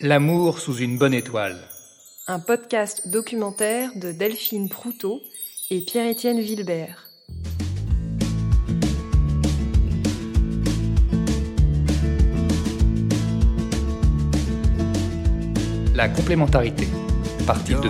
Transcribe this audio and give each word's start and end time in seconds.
L'amour 0.00 0.58
sous 0.58 0.76
une 0.76 0.98
bonne 0.98 1.14
étoile. 1.14 1.56
Un 2.26 2.38
podcast 2.38 3.08
documentaire 3.08 3.90
de 3.96 4.12
Delphine 4.12 4.68
Proutot 4.68 5.22
et 5.70 5.80
Pierre-Étienne 5.80 6.38
Vilbert. 6.38 7.08
La 15.94 16.08
complémentarité. 16.08 16.86
Partie 17.46 17.74
2. 17.74 17.88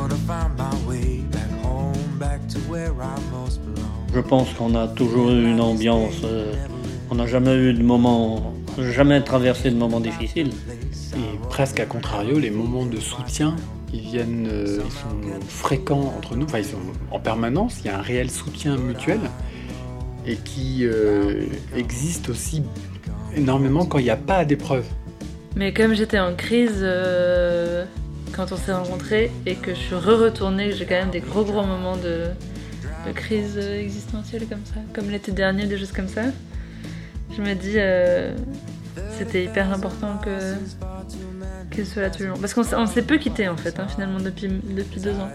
Je 4.15 4.21
pense 4.21 4.53
qu'on 4.55 4.75
a 4.77 4.87
toujours 4.89 5.31
eu 5.31 5.51
une 5.51 5.61
ambiance. 5.61 6.23
euh, 6.25 6.53
on 7.11 7.17
n'a 7.17 7.27
jamais 7.27 7.55
eu 7.57 7.73
de 7.73 7.83
moment, 7.83 8.55
jamais 8.79 9.23
traversé 9.23 9.71
de 9.71 9.77
moments 9.77 10.01
difficiles. 10.01 10.51
Presque 11.57 11.81
à 11.81 11.87
contrario, 11.87 12.39
les 12.39 12.51
moments 12.51 12.85
de 12.85 13.01
soutien, 13.01 13.57
ils 13.91 14.01
viennent, 14.01 14.47
euh, 14.47 14.79
ils 14.85 14.93
sont 14.93 15.47
fréquents 15.49 16.13
entre 16.15 16.37
nous, 16.37 16.45
enfin 16.45 16.59
ils 16.59 16.67
sont 16.67 16.77
en 17.11 17.19
permanence, 17.19 17.79
il 17.81 17.87
y 17.87 17.89
a 17.89 17.99
un 17.99 18.03
réel 18.03 18.31
soutien 18.31 18.77
mutuel 18.77 19.21
et 20.27 20.37
qui 20.37 20.81
euh, 20.83 21.47
existe 21.75 22.29
aussi 22.29 22.63
énormément 23.35 23.87
quand 23.87 23.97
il 23.97 24.05
n'y 24.05 24.11
a 24.11 24.19
pas 24.19 24.45
d'épreuve. 24.45 24.85
Mais 25.55 25.73
comme 25.73 25.95
j'étais 25.95 26.19
en 26.19 26.35
crise 26.35 26.81
euh, 26.83 27.87
quand 28.33 28.53
on 28.53 28.57
s'est 28.59 28.75
rencontrés 28.75 29.33
et 29.47 29.55
que 29.55 29.71
je 29.71 29.81
suis 29.81 29.95
re-retournée, 29.95 30.73
j'ai 30.73 30.85
quand 30.85 30.97
même 30.97 31.11
des 31.11 31.21
gros 31.21 31.43
gros 31.43 31.65
moments 31.65 31.97
de, 31.97 32.27
crise 33.15 33.57
existentielle 33.57 34.47
comme 34.47 34.67
ça, 34.67 34.81
comme 34.93 35.09
l'été 35.09 35.33
dernier, 35.33 35.65
des 35.65 35.79
choses 35.79 35.93
comme 35.93 36.09
ça, 36.09 36.25
je 37.35 37.41
me 37.41 37.55
dis 37.55 37.79
c'était 39.17 39.45
hyper 39.45 39.73
important 39.73 40.19
que 40.23 40.57
qu'il 41.77 41.87
soit 41.87 42.03
là 42.03 42.11
tout 42.11 42.23
le 42.23 42.29
long. 42.31 42.37
Parce 42.41 42.53
qu'on 42.55 42.63
s'est- 42.65 42.75
on 42.77 42.87
s'est 42.87 43.03
peu 43.03 43.19
quitté 43.19 43.47
en 43.49 43.57
fait, 43.57 43.79
hein, 43.79 43.87
finalement, 43.89 44.19
depuis, 44.19 44.49
depuis 44.49 45.01
deux 45.01 45.15
ans. 45.15 45.29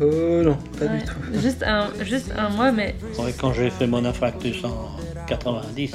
Oh 0.00 0.42
non, 0.44 0.56
pas 0.78 0.86
Ouais. 0.86 0.98
du 0.98 1.04
tout. 1.04 1.40
Juste 1.40 1.62
un, 1.62 1.88
juste 2.04 2.32
un 2.36 2.48
mois, 2.50 2.72
mais 2.72 2.94
Ouais, 3.18 3.32
quand 3.38 3.52
j'ai 3.52 3.70
fait 3.70 3.86
mon 3.86 4.04
infarctus 4.04 4.64
en 4.64 4.96
90, 5.26 5.92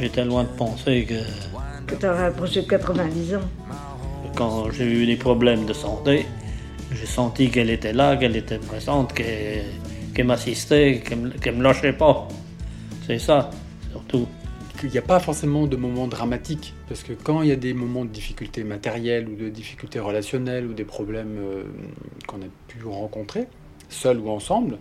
j'étais 0.00 0.24
loin 0.24 0.42
de 0.44 0.48
penser 0.48 1.04
que 1.08 1.14
que 1.86 1.94
tu 1.96 2.06
aurais 2.06 2.26
approché 2.26 2.62
de 2.62 2.66
90 2.68 3.34
ans. 3.36 3.40
quand 4.36 4.68
j'ai 4.72 4.84
eu 4.84 5.06
des 5.06 5.14
problèmes 5.16 5.64
de 5.64 5.72
santé, 5.72 6.26
j'ai 6.92 7.06
senti 7.06 7.50
qu'elle 7.50 7.70
était 7.70 7.92
là, 7.92 8.16
qu'elle 8.16 8.34
était 8.36 8.58
présente, 8.58 9.12
qu'elle 9.12 9.64
qu'elle 10.12 10.26
m'assistait, 10.26 11.00
qu'elle 11.06 11.18
me, 11.18 11.30
qu'elle 11.30 11.54
me 11.56 11.62
lâchait 11.62 11.92
pas. 11.92 12.26
C'est 13.06 13.18
ça, 13.20 13.50
surtout. 13.92 14.26
Il 14.84 14.90
n'y 14.90 14.98
a 14.98 15.02
pas 15.02 15.18
forcément 15.18 15.66
de 15.66 15.76
moments 15.76 16.06
dramatiques, 16.06 16.74
parce 16.88 17.02
que 17.02 17.14
quand 17.14 17.40
il 17.40 17.48
y 17.48 17.52
a 17.52 17.56
des 17.56 17.72
moments 17.72 18.04
de 18.04 18.10
difficultés 18.10 18.64
matérielles 18.64 19.26
ou 19.28 19.34
de 19.34 19.48
difficultés 19.48 19.98
relationnelles 19.98 20.66
ou 20.66 20.74
des 20.74 20.84
problèmes 20.84 21.38
euh, 21.38 21.64
qu'on 22.26 22.36
a 22.36 22.50
pu 22.68 22.84
rencontrer, 22.84 23.46
seul 23.88 24.18
ou 24.18 24.28
ensemble, 24.28 24.76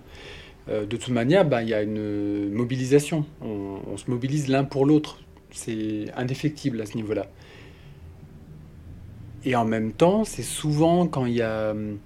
euh, 0.68 0.86
de 0.86 0.98
toute 0.98 1.14
manière, 1.14 1.46
bah, 1.46 1.64
il 1.64 1.70
y 1.70 1.74
a 1.74 1.82
une 1.82 2.52
mobilisation. 2.52 3.26
On, 3.42 3.96
se 3.96 4.12
mobilise 4.12 4.50
l'un 4.50 4.66
pour 4.66 4.86
l'autre. 4.86 5.20
C'est 5.52 6.06
indéfectible 6.18 6.82
à 6.82 6.86
ce 6.86 6.98
niveau-là. 6.98 7.28
Et 9.46 9.56
en 9.56 9.66
même 9.66 9.94
temps, 9.94 10.26
c'est 10.26 10.44
souvent 10.44 11.08
quand 11.08 11.26
il 11.26 11.36
y 11.36 11.42
a, 11.42 11.72
hum, 11.72 11.98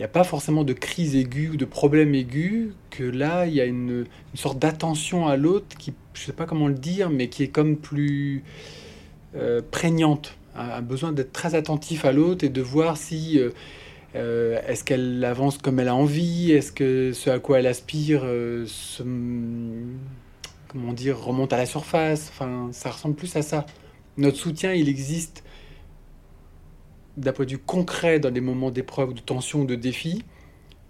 n'y 0.00 0.06
a 0.06 0.08
pas 0.08 0.24
forcément 0.24 0.64
de 0.64 0.72
crise 0.72 1.14
aiguë 1.14 1.50
ou 1.50 1.56
de 1.56 1.66
problème 1.66 2.14
aigu 2.14 2.72
que 2.88 3.04
là, 3.04 3.46
il 3.46 3.52
y 3.52 3.60
a 3.60 3.66
une, 3.66 4.06
sorte 4.34 4.58
d'attention 4.58 5.28
à 5.28 5.36
l'autre 5.36 5.76
qui, 5.78 5.92
je 6.14 6.22
sais 6.22 6.32
pas 6.32 6.46
comment 6.46 6.68
le 6.68 6.74
dire, 6.74 7.10
mais 7.10 7.28
qui 7.28 7.42
est 7.42 7.48
comme 7.48 7.76
plus 7.76 8.42
euh, 9.36 9.60
prégnante. 9.70 10.36
Un, 10.56 10.80
besoin 10.80 11.12
d'être 11.12 11.32
très 11.32 11.54
attentif 11.54 12.06
à 12.06 12.12
l'autre 12.12 12.44
et 12.44 12.48
de 12.48 12.62
voir 12.62 12.96
si 12.96 13.38
euh, 13.38 13.50
euh, 14.16 14.58
est-ce 14.66 14.84
qu'elle 14.84 15.22
avance 15.22 15.58
comme 15.58 15.78
elle 15.80 15.88
a 15.88 15.94
envie, 15.94 16.50
est-ce 16.52 16.72
que 16.72 17.12
ce 17.12 17.28
à 17.28 17.38
quoi 17.38 17.58
elle 17.58 17.66
aspire 17.66 18.22
se- 18.66 19.02
comment 20.68 20.92
dire, 20.94 21.20
remonte 21.20 21.52
à 21.52 21.58
la 21.58 21.66
surface. 21.66 22.30
Enfin, 22.30 22.70
ça 22.72 22.90
ressemble 22.90 23.16
plus 23.16 23.36
à 23.36 23.42
ça. 23.42 23.66
Notre 24.16 24.38
soutien, 24.38 24.72
il 24.72 24.88
existe 24.88 25.44
d'un 27.20 27.32
point 27.32 27.44
de 27.44 27.52
vue 27.52 27.58
concret 27.58 28.20
dans 28.20 28.30
des 28.30 28.40
moments 28.40 28.70
d'épreuve, 28.70 29.14
de 29.14 29.20
tension, 29.20 29.64
de 29.64 29.74
défi, 29.74 30.24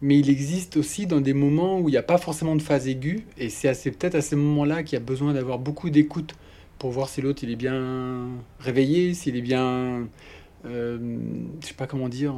mais 0.00 0.18
il 0.18 0.30
existe 0.30 0.76
aussi 0.76 1.06
dans 1.06 1.20
des 1.20 1.34
moments 1.34 1.78
où 1.78 1.88
il 1.88 1.92
n'y 1.92 1.98
a 1.98 2.02
pas 2.02 2.18
forcément 2.18 2.56
de 2.56 2.62
phase 2.62 2.88
aiguë, 2.88 3.24
et 3.36 3.50
c'est 3.50 3.90
peut-être 3.90 4.14
à 4.14 4.20
ces 4.20 4.36
moments-là 4.36 4.82
qu'il 4.82 4.98
y 4.98 5.02
a 5.02 5.04
besoin 5.04 5.34
d'avoir 5.34 5.58
beaucoup 5.58 5.90
d'écoute 5.90 6.34
pour 6.78 6.90
voir 6.90 7.08
si 7.08 7.20
l'autre 7.20 7.44
est 7.44 7.56
bien 7.56 8.28
réveillé, 8.58 9.12
s'il 9.12 9.36
est 9.36 9.42
bien, 9.42 10.08
euh, 10.64 11.18
je 11.60 11.66
sais 11.66 11.74
pas 11.74 11.86
comment 11.86 12.08
dire. 12.08 12.34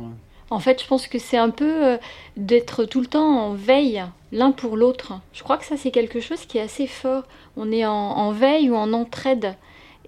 En 0.53 0.59
fait, 0.59 0.83
je 0.83 0.87
pense 0.87 1.07
que 1.09 1.19
c'est 1.19 1.39
un 1.39 1.49
peu 1.49 1.87
euh, 1.87 1.97
d'être 2.37 2.85
tout 2.85 3.01
le 3.01 3.07
temps 3.07 3.27
en 3.27 3.55
veille 3.55 4.05
l'un 4.33 4.53
pour 4.53 4.77
l'autre. 4.77 5.15
Je 5.33 5.43
crois 5.43 5.57
que 5.57 5.65
ça, 5.65 5.79
c'est 5.79 5.91
quelque 5.91 6.21
chose 6.21 6.45
qui 6.45 6.59
est 6.59 6.61
assez 6.61 6.87
fort. 6.87 7.25
On 7.57 7.73
est 7.73 7.87
en, 7.87 8.33
veille 8.33 8.69
ou 8.69 8.75
en 8.75 8.93
entraide. 8.93 9.55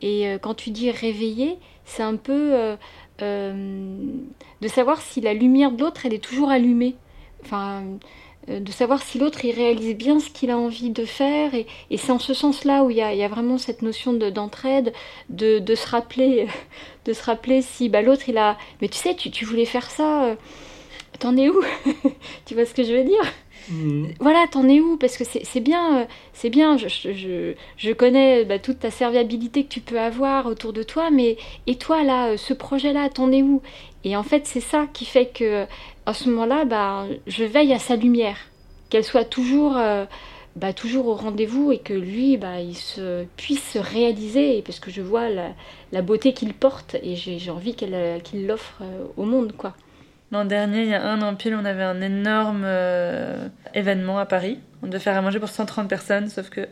Et 0.02 0.28
euh, 0.28 0.38
quand 0.38 0.52
tu 0.52 0.70
dis 0.70 0.90
réveiller, 0.90 1.56
c'est 1.86 2.02
un 2.02 2.16
peu 2.16 2.52
euh, 2.52 2.76
de 3.20 4.68
savoir 4.68 5.00
si 5.00 5.20
la 5.20 5.34
lumière 5.34 5.72
de 5.72 5.80
l'autre, 5.82 6.06
elle 6.06 6.14
est 6.14 6.22
toujours 6.24 6.50
allumée. 6.50 6.96
Enfin, 7.44 7.82
euh, 8.50 8.60
de 8.60 8.70
savoir 8.72 9.02
si 9.02 9.18
l'autre, 9.18 9.44
il 9.44 9.52
réalise 9.52 9.94
bien 9.96 10.20
ce 10.20 10.30
qu'il 10.30 10.50
a 10.50 10.58
envie 10.58 10.90
de 10.90 11.04
faire. 11.04 11.54
Et, 11.54 11.66
c'est 11.96 12.12
en 12.12 12.18
ce 12.18 12.34
sens-là 12.34 12.84
où 12.84 12.90
il 12.90 12.96
y 12.96 13.02
a, 13.02 13.14
il 13.14 13.26
vraiment 13.28 13.58
cette 13.58 13.82
notion 13.82 14.12
de- 14.12 14.30
d'entraide, 14.30 14.92
de, 15.30 15.58
de 15.58 15.74
se 15.74 15.86
rappeler, 15.88 16.46
de 17.06 17.12
se 17.12 17.22
rappeler 17.24 17.62
si 17.62 17.88
bah, 17.88 18.02
l'autre, 18.02 18.28
il 18.28 18.38
a 18.38 18.56
mais 18.80 18.88
tu 18.88 18.98
sais, 18.98 19.14
tu, 19.14 19.30
tu 19.30 19.44
voulais 19.44 19.64
faire 19.66 19.90
ça, 19.90 20.24
euh, 20.26 20.36
t'en 21.20 21.36
es 21.36 21.48
où? 21.50 21.62
Tu 22.46 22.54
vois 22.54 22.66
ce 22.66 22.74
que 22.74 22.84
je 22.84 22.92
veux 22.94 23.04
dire? 23.04 23.22
Voilà, 24.20 24.46
t'en 24.50 24.68
es 24.68 24.80
où? 24.80 24.96
Parce 24.96 25.16
que 25.16 25.24
c'est 25.24 25.60
bien, 25.60 26.02
euh, 26.02 26.04
c'est 26.32 26.50
bien, 26.50 26.76
je, 26.78 26.88
je- 26.88 27.54
je, 27.76 27.92
connais 27.92 28.44
bah, 28.44 28.58
toute 28.58 28.78
ta 28.80 28.90
serviabilité 28.90 29.64
que 29.64 29.68
tu 29.68 29.80
peux 29.80 29.98
avoir 29.98 30.46
autour 30.46 30.72
de 30.72 30.82
toi, 30.82 31.10
mais 31.10 31.36
et 31.66 31.76
toi 31.76 32.04
là, 32.04 32.28
euh, 32.30 32.36
ce 32.36 32.54
projet-là, 32.54 33.08
t'en 33.10 33.32
es 33.32 33.42
où? 33.42 33.60
Et 34.04 34.16
en 34.16 34.22
fait, 34.22 34.46
c'est 34.46 34.60
ça 34.60 34.86
qui 34.92 35.04
fait 35.04 35.26
que 35.26 35.66
à 36.06 36.14
ce 36.14 36.28
moment-là, 36.30 36.64
bah, 36.64 37.06
je 37.26 37.44
veille 37.44 37.72
à 37.72 37.78
sa 37.78 37.96
lumière, 37.96 38.38
qu'elle 38.90 39.04
soit 39.04 39.24
toujours... 39.24 39.76
euh, 39.76 40.04
bah, 40.56 40.72
toujours 40.72 41.08
au 41.08 41.14
rendez-vous 41.14 41.72
et 41.72 41.80
que 41.80 41.92
lui, 41.94 42.36
bah, 42.36 42.60
il 42.60 42.76
se, 42.76 43.24
puisse 43.36 43.72
se 43.72 43.78
réaliser, 43.78 44.62
parce 44.62 44.78
que 44.78 44.90
je 44.90 45.02
vois 45.02 45.28
la, 45.28 45.52
la 45.90 46.02
beauté 46.02 46.32
qu'il 46.32 46.54
porte 46.54 46.94
et 47.02 47.16
j'ai 47.16 47.50
envie 47.50 47.74
euh, 47.82 48.20
qu'il 48.20 48.46
l'offre 48.46 48.78
euh, 48.82 49.04
au 49.16 49.24
monde, 49.24 49.52
quoi. 49.56 49.74
L'an 50.34 50.44
dernier, 50.44 50.82
il 50.82 50.88
y 50.88 50.94
a 50.94 51.06
un 51.06 51.22
an 51.22 51.36
pile, 51.36 51.54
on 51.54 51.64
avait 51.64 51.84
un 51.84 52.00
énorme 52.00 52.64
euh, 52.66 53.46
événement 53.72 54.18
à 54.18 54.26
Paris. 54.26 54.58
On 54.82 54.88
devait 54.88 54.98
faire 54.98 55.16
à 55.16 55.22
manger 55.22 55.38
pour 55.38 55.48
130 55.48 55.88
personnes, 55.88 56.28
sauf 56.28 56.50
que 56.50 56.66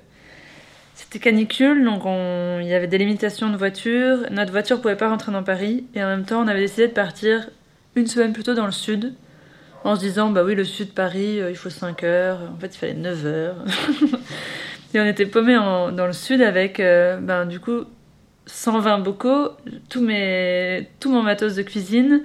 c'était 0.97 1.21
canicule, 1.21 1.85
donc 1.85 2.05
on- 2.05 2.59
il 2.61 2.67
y 2.67 2.75
avait 2.75 2.89
des 2.89 2.99
limitations 2.99 3.51
de 3.51 3.57
voitures. 3.57 4.27
Notre 4.33 4.51
voiture 4.51 4.81
pouvait 4.81 4.97
pas 4.97 5.09
rentrer 5.09 5.31
dans 5.31 5.45
Paris, 5.45 5.85
et 5.95 6.03
en 6.03 6.09
même 6.09 6.25
temps, 6.25 6.43
on 6.43 6.49
avait 6.49 6.59
décidé 6.59 6.89
de 6.89 6.93
partir 6.93 7.51
une 7.95 8.09
semaine 8.09 8.33
plus 8.33 8.43
tôt 8.43 8.55
dans 8.55 8.67
le 8.67 8.73
sud, 8.73 9.15
en 9.85 9.95
se 9.95 10.01
disant, 10.01 10.31
bah 10.31 10.43
oui, 10.43 10.57
le 10.57 10.65
sud 10.65 10.89
de 10.89 10.93
Paris, 10.93 11.41
euh, 11.41 11.49
il 11.49 11.57
faut 11.57 11.71
5 11.71 12.03
heures. 12.03 12.41
En 12.57 12.59
fait, 12.59 12.75
il 12.75 12.79
fallait 12.79 12.95
9 12.95 13.27
heures. 13.27 13.65
et 14.93 14.99
on 15.01 15.05
était 15.05 15.27
paumés 15.27 15.55
dans 15.55 16.07
le 16.09 16.13
sud 16.13 16.43
avec, 16.43 16.81
euh, 16.81 17.19
ben, 17.19 17.47
du 17.47 17.61
coup, 17.61 17.85
120 18.47 18.99
bocaux, 18.99 19.51
tous 19.89 20.01
mes, 20.01 20.89
tout 20.99 21.13
mon 21.13 21.23
matos 21.23 21.55
de 21.55 21.63
cuisine, 21.63 22.23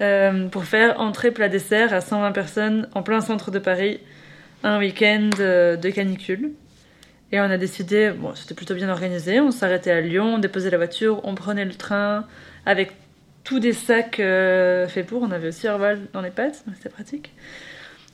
euh, 0.00 0.48
pour 0.48 0.64
faire 0.64 1.00
entrée 1.00 1.30
plat 1.30 1.48
dessert 1.48 1.92
à 1.92 2.00
120 2.00 2.32
personnes 2.32 2.88
en 2.94 3.02
plein 3.02 3.20
centre 3.20 3.50
de 3.50 3.60
Paris, 3.60 4.00
un 4.64 4.78
week-end 4.78 5.30
euh, 5.38 5.76
de 5.76 5.90
canicule. 5.90 6.50
Et 7.30 7.40
on 7.40 7.44
a 7.44 7.58
décidé, 7.58 8.10
bon, 8.10 8.34
c'était 8.34 8.54
plutôt 8.54 8.74
bien 8.74 8.88
organisé, 8.88 9.40
on 9.40 9.50
s'arrêtait 9.50 9.90
à 9.90 10.00
Lyon, 10.00 10.34
on 10.34 10.38
déposait 10.38 10.70
la 10.70 10.78
voiture, 10.78 11.20
on 11.24 11.34
prenait 11.34 11.64
le 11.64 11.74
train 11.74 12.26
avec 12.66 12.92
tous 13.44 13.60
des 13.60 13.72
sacs 13.72 14.20
euh, 14.20 14.88
faits 14.88 15.06
pour, 15.06 15.22
on 15.22 15.30
avait 15.30 15.48
aussi 15.48 15.68
Orval 15.68 16.00
dans 16.12 16.22
les 16.22 16.30
pattes, 16.30 16.64
donc 16.66 16.76
c'était 16.76 16.88
pratique. 16.88 17.32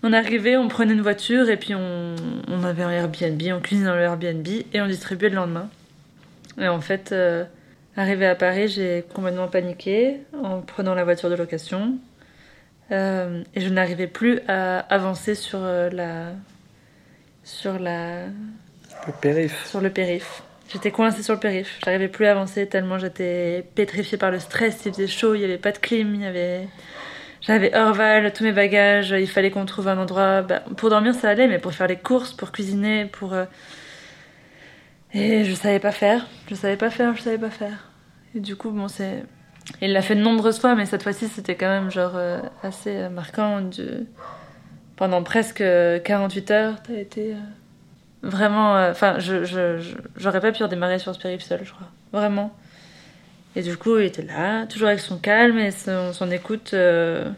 On 0.03 0.13
arrivait, 0.13 0.57
on 0.57 0.69
prenait 0.69 0.95
une 0.95 1.03
voiture 1.03 1.49
et 1.51 1.57
puis 1.57 1.75
on, 1.75 2.17
on 2.49 2.65
avait 2.65 2.83
un 2.83 2.91
Airbnb, 2.91 3.41
on 3.55 3.61
cuisinait 3.61 3.89
dans 3.89 3.95
le 3.95 4.03
Airbnb 4.03 4.47
et 4.73 4.81
on 4.81 4.87
distribuait 4.87 5.29
le 5.29 5.37
lendemain. 5.37 5.69
Et 6.59 6.69
en 6.69 6.81
fait, 6.81 7.15
euh, 8.01 8.03
arrivé 8.03 8.27
à 8.27 8.35
Paris, 8.35 8.69
j'ai 8.69 9.05
complètement 9.15 9.49
paniqué 9.49 10.21
en 10.43 10.61
prenant 10.61 10.95
la 10.95 11.05
voiture 11.05 11.31
de 11.31 11.35
location. 11.35 11.99
Euh, 12.91 13.43
et 13.55 13.61
je 13.61 13.69
n'arrivais 13.69 14.09
plus 14.09 14.41
à 14.49 14.81
avancer 14.81 15.35
sur 15.35 15.61
euh, 15.63 15.91
la 15.91 16.33
sur 17.45 17.79
la 17.79 18.27
Le 18.27 19.13
périph. 19.21 19.67
sur 19.67 19.81
le 19.81 19.91
périph. 19.91 20.43
J'étais 20.73 20.91
coincée 20.91 21.23
sur 21.23 21.35
le 21.35 21.41
périph. 21.41 21.79
J'arrivais 21.85 22.09
plus 22.09 22.27
à 22.27 22.33
avancer 22.33 22.67
tellement 22.67 22.99
j'étais 22.99 23.65
pétrifiée 23.75 24.19
par 24.19 24.31
le 24.31 24.39
stress. 24.39 24.83
Il 24.87 24.93
faisait 24.93 25.07
chaud, 25.07 25.35
il 25.35 25.39
n'y 25.39 25.45
avait 25.45 25.59
pas 25.59 25.73
de 25.73 25.79
clim, 25.79 26.15
il 26.15 26.23
y 26.23 26.27
avait 26.27 26.69
j'avais 27.41 27.75
Orval, 27.75 28.33
tous 28.33 28.45
mes 28.45 28.53
bagages. 28.53 29.11
Il 29.11 29.29
fallait 29.29 29.51
qu'on 29.51 29.65
trouve 29.65 29.89
un 29.89 29.99
endroit 29.99 30.43
bah, 30.43 30.63
pour 30.77 30.91
dormir, 30.91 31.15
ça 31.15 31.31
allait, 31.31 31.49
mais 31.49 31.59
pour 31.59 31.73
faire 31.73 31.87
les 31.87 31.97
courses, 31.97 32.33
pour 32.33 32.53
cuisiner, 32.53 33.07
pour 33.07 33.33
euh, 33.33 33.45
et 35.13 35.45
je 35.45 35.55
savais 35.55 35.81
pas 35.81 35.93
faire. 35.93 36.27
Je 36.49 36.55
savais 36.55 36.77
pas 36.77 36.91
faire, 36.91 37.17
je 37.17 37.23
savais 37.23 37.39
pas 37.39 37.51
faire. 37.51 37.90
Et 38.35 38.41
du 38.41 38.57
coup, 38.57 38.71
bon, 38.71 38.89
c'est 38.89 39.25
Il 39.83 39.93
l'a 39.93 40.03
fait 40.03 40.15
de 40.15 40.21
nombreuses 40.23 40.59
fois, 40.61 40.75
mais 40.75 40.87
cette 40.87 41.03
fois-ci, 41.03 41.29
c'était 41.29 41.55
quand 41.57 41.69
même 41.69 41.91
genre 41.91 42.13
euh, 42.17 42.41
assez 42.63 42.97
euh, 42.97 43.09
marquant. 43.11 43.61
Pendant 44.97 45.23
presque 45.23 45.63
48 46.05 46.51
heures, 46.51 46.83
t'as 46.83 46.95
été 46.95 47.33
euh, 47.33 47.37
vraiment. 48.23 48.75
Enfin, 48.91 49.17
j'aurais 49.19 50.41
pas 50.41 50.53
pu 50.53 50.63
redémarrer 50.63 50.99
sur 50.99 51.17
périph' 51.19 51.43
seul, 51.43 51.61
je 51.65 51.73
crois. 51.73 51.89
Vraiment. 52.13 52.55
Et 53.57 53.63
du 53.63 53.77
coup, 53.77 53.99
il 53.99 54.05
était 54.07 54.23
là, 54.23 54.67
toujours 54.67 54.89
avec 54.89 55.01
son 55.01 55.19
calme 55.19 55.59
et 55.59 55.71
son, 55.73 56.13
son 56.13 56.31
écoute. 56.31 56.73
euh, 56.75 57.29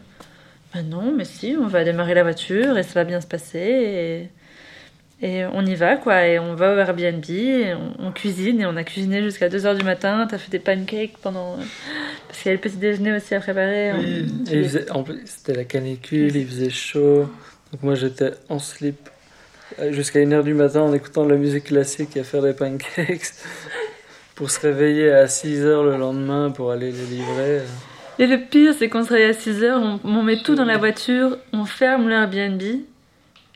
Ben 0.73 0.87
non, 0.87 1.13
mais 1.15 1.25
si, 1.25 1.55
on 1.59 1.67
va 1.67 1.83
démarrer 1.83 2.13
la 2.13 2.23
voiture 2.23 2.77
et 2.77 2.83
ça 2.83 2.93
va 2.95 3.03
bien 3.05 3.21
se 3.21 3.27
passer. 3.27 4.29
Et 5.21 5.45
on 5.45 5.65
y 5.65 5.75
va, 5.75 5.95
quoi. 5.95 6.25
Et 6.27 6.37
on 6.39 6.53
va 6.55 6.73
au 6.73 6.77
Airbnb, 6.77 7.23
et 7.29 7.73
on, 7.73 8.07
on 8.07 8.11
cuisine 8.11 8.59
et 8.61 8.65
on 8.65 8.75
a 8.75 8.83
cuisiné 8.83 9.21
jusqu'à 9.23 9.47
2h 9.49 9.77
du 9.77 9.85
matin. 9.85 10.27
T'as 10.29 10.37
fait 10.37 10.51
des 10.51 10.59
pancakes 10.59 11.17
pendant. 11.21 11.57
Parce 12.27 12.39
qu'il 12.41 12.47
y 12.51 12.53
avait 12.53 12.61
le 12.63 12.69
petit 12.69 12.77
déjeuner 12.77 13.13
aussi 13.15 13.33
à 13.35 13.39
préparer. 13.39 13.93
Oui, 13.93 14.25
On- 14.47 14.51
et 14.51 14.57
il 14.57 14.63
faisait- 14.65 14.91
en 14.91 15.03
plus, 15.03 15.21
c'était 15.25 15.53
la 15.53 15.63
canicule, 15.63 16.35
il 16.35 16.47
faisait 16.47 16.69
chaud. 16.69 17.29
Donc 17.71 17.81
moi 17.83 17.95
j'étais 17.95 18.31
en 18.49 18.59
slip 18.59 19.09
euh, 19.79 19.91
jusqu'à 19.93 20.19
1h 20.19 20.43
du 20.43 20.53
matin 20.53 20.81
en 20.81 20.93
écoutant 20.93 21.25
de 21.25 21.31
la 21.31 21.37
musique 21.37 21.63
classique 21.65 22.15
et 22.15 22.19
à 22.19 22.23
faire 22.23 22.41
des 22.43 22.53
pancakes 22.53 23.31
pour 24.35 24.51
se 24.51 24.59
réveiller 24.59 25.11
à 25.11 25.25
6h 25.25 25.83
le 25.83 25.97
lendemain 25.97 26.51
pour 26.51 26.71
aller 26.71 26.91
les 26.91 27.05
livrer. 27.05 27.61
Et 28.19 28.27
le 28.27 28.37
pire, 28.47 28.73
c'est 28.77 28.89
qu'on 28.89 29.03
se 29.03 29.09
réveille 29.13 29.29
à 29.29 29.33
6h, 29.33 29.71
on, 29.75 29.99
on 30.07 30.21
met 30.21 30.37
tout 30.37 30.53
dans 30.53 30.65
la 30.65 30.77
voiture, 30.77 31.37
on 31.51 31.65
ferme 31.65 32.07
le 32.09 32.13
Airbnb. 32.13 32.61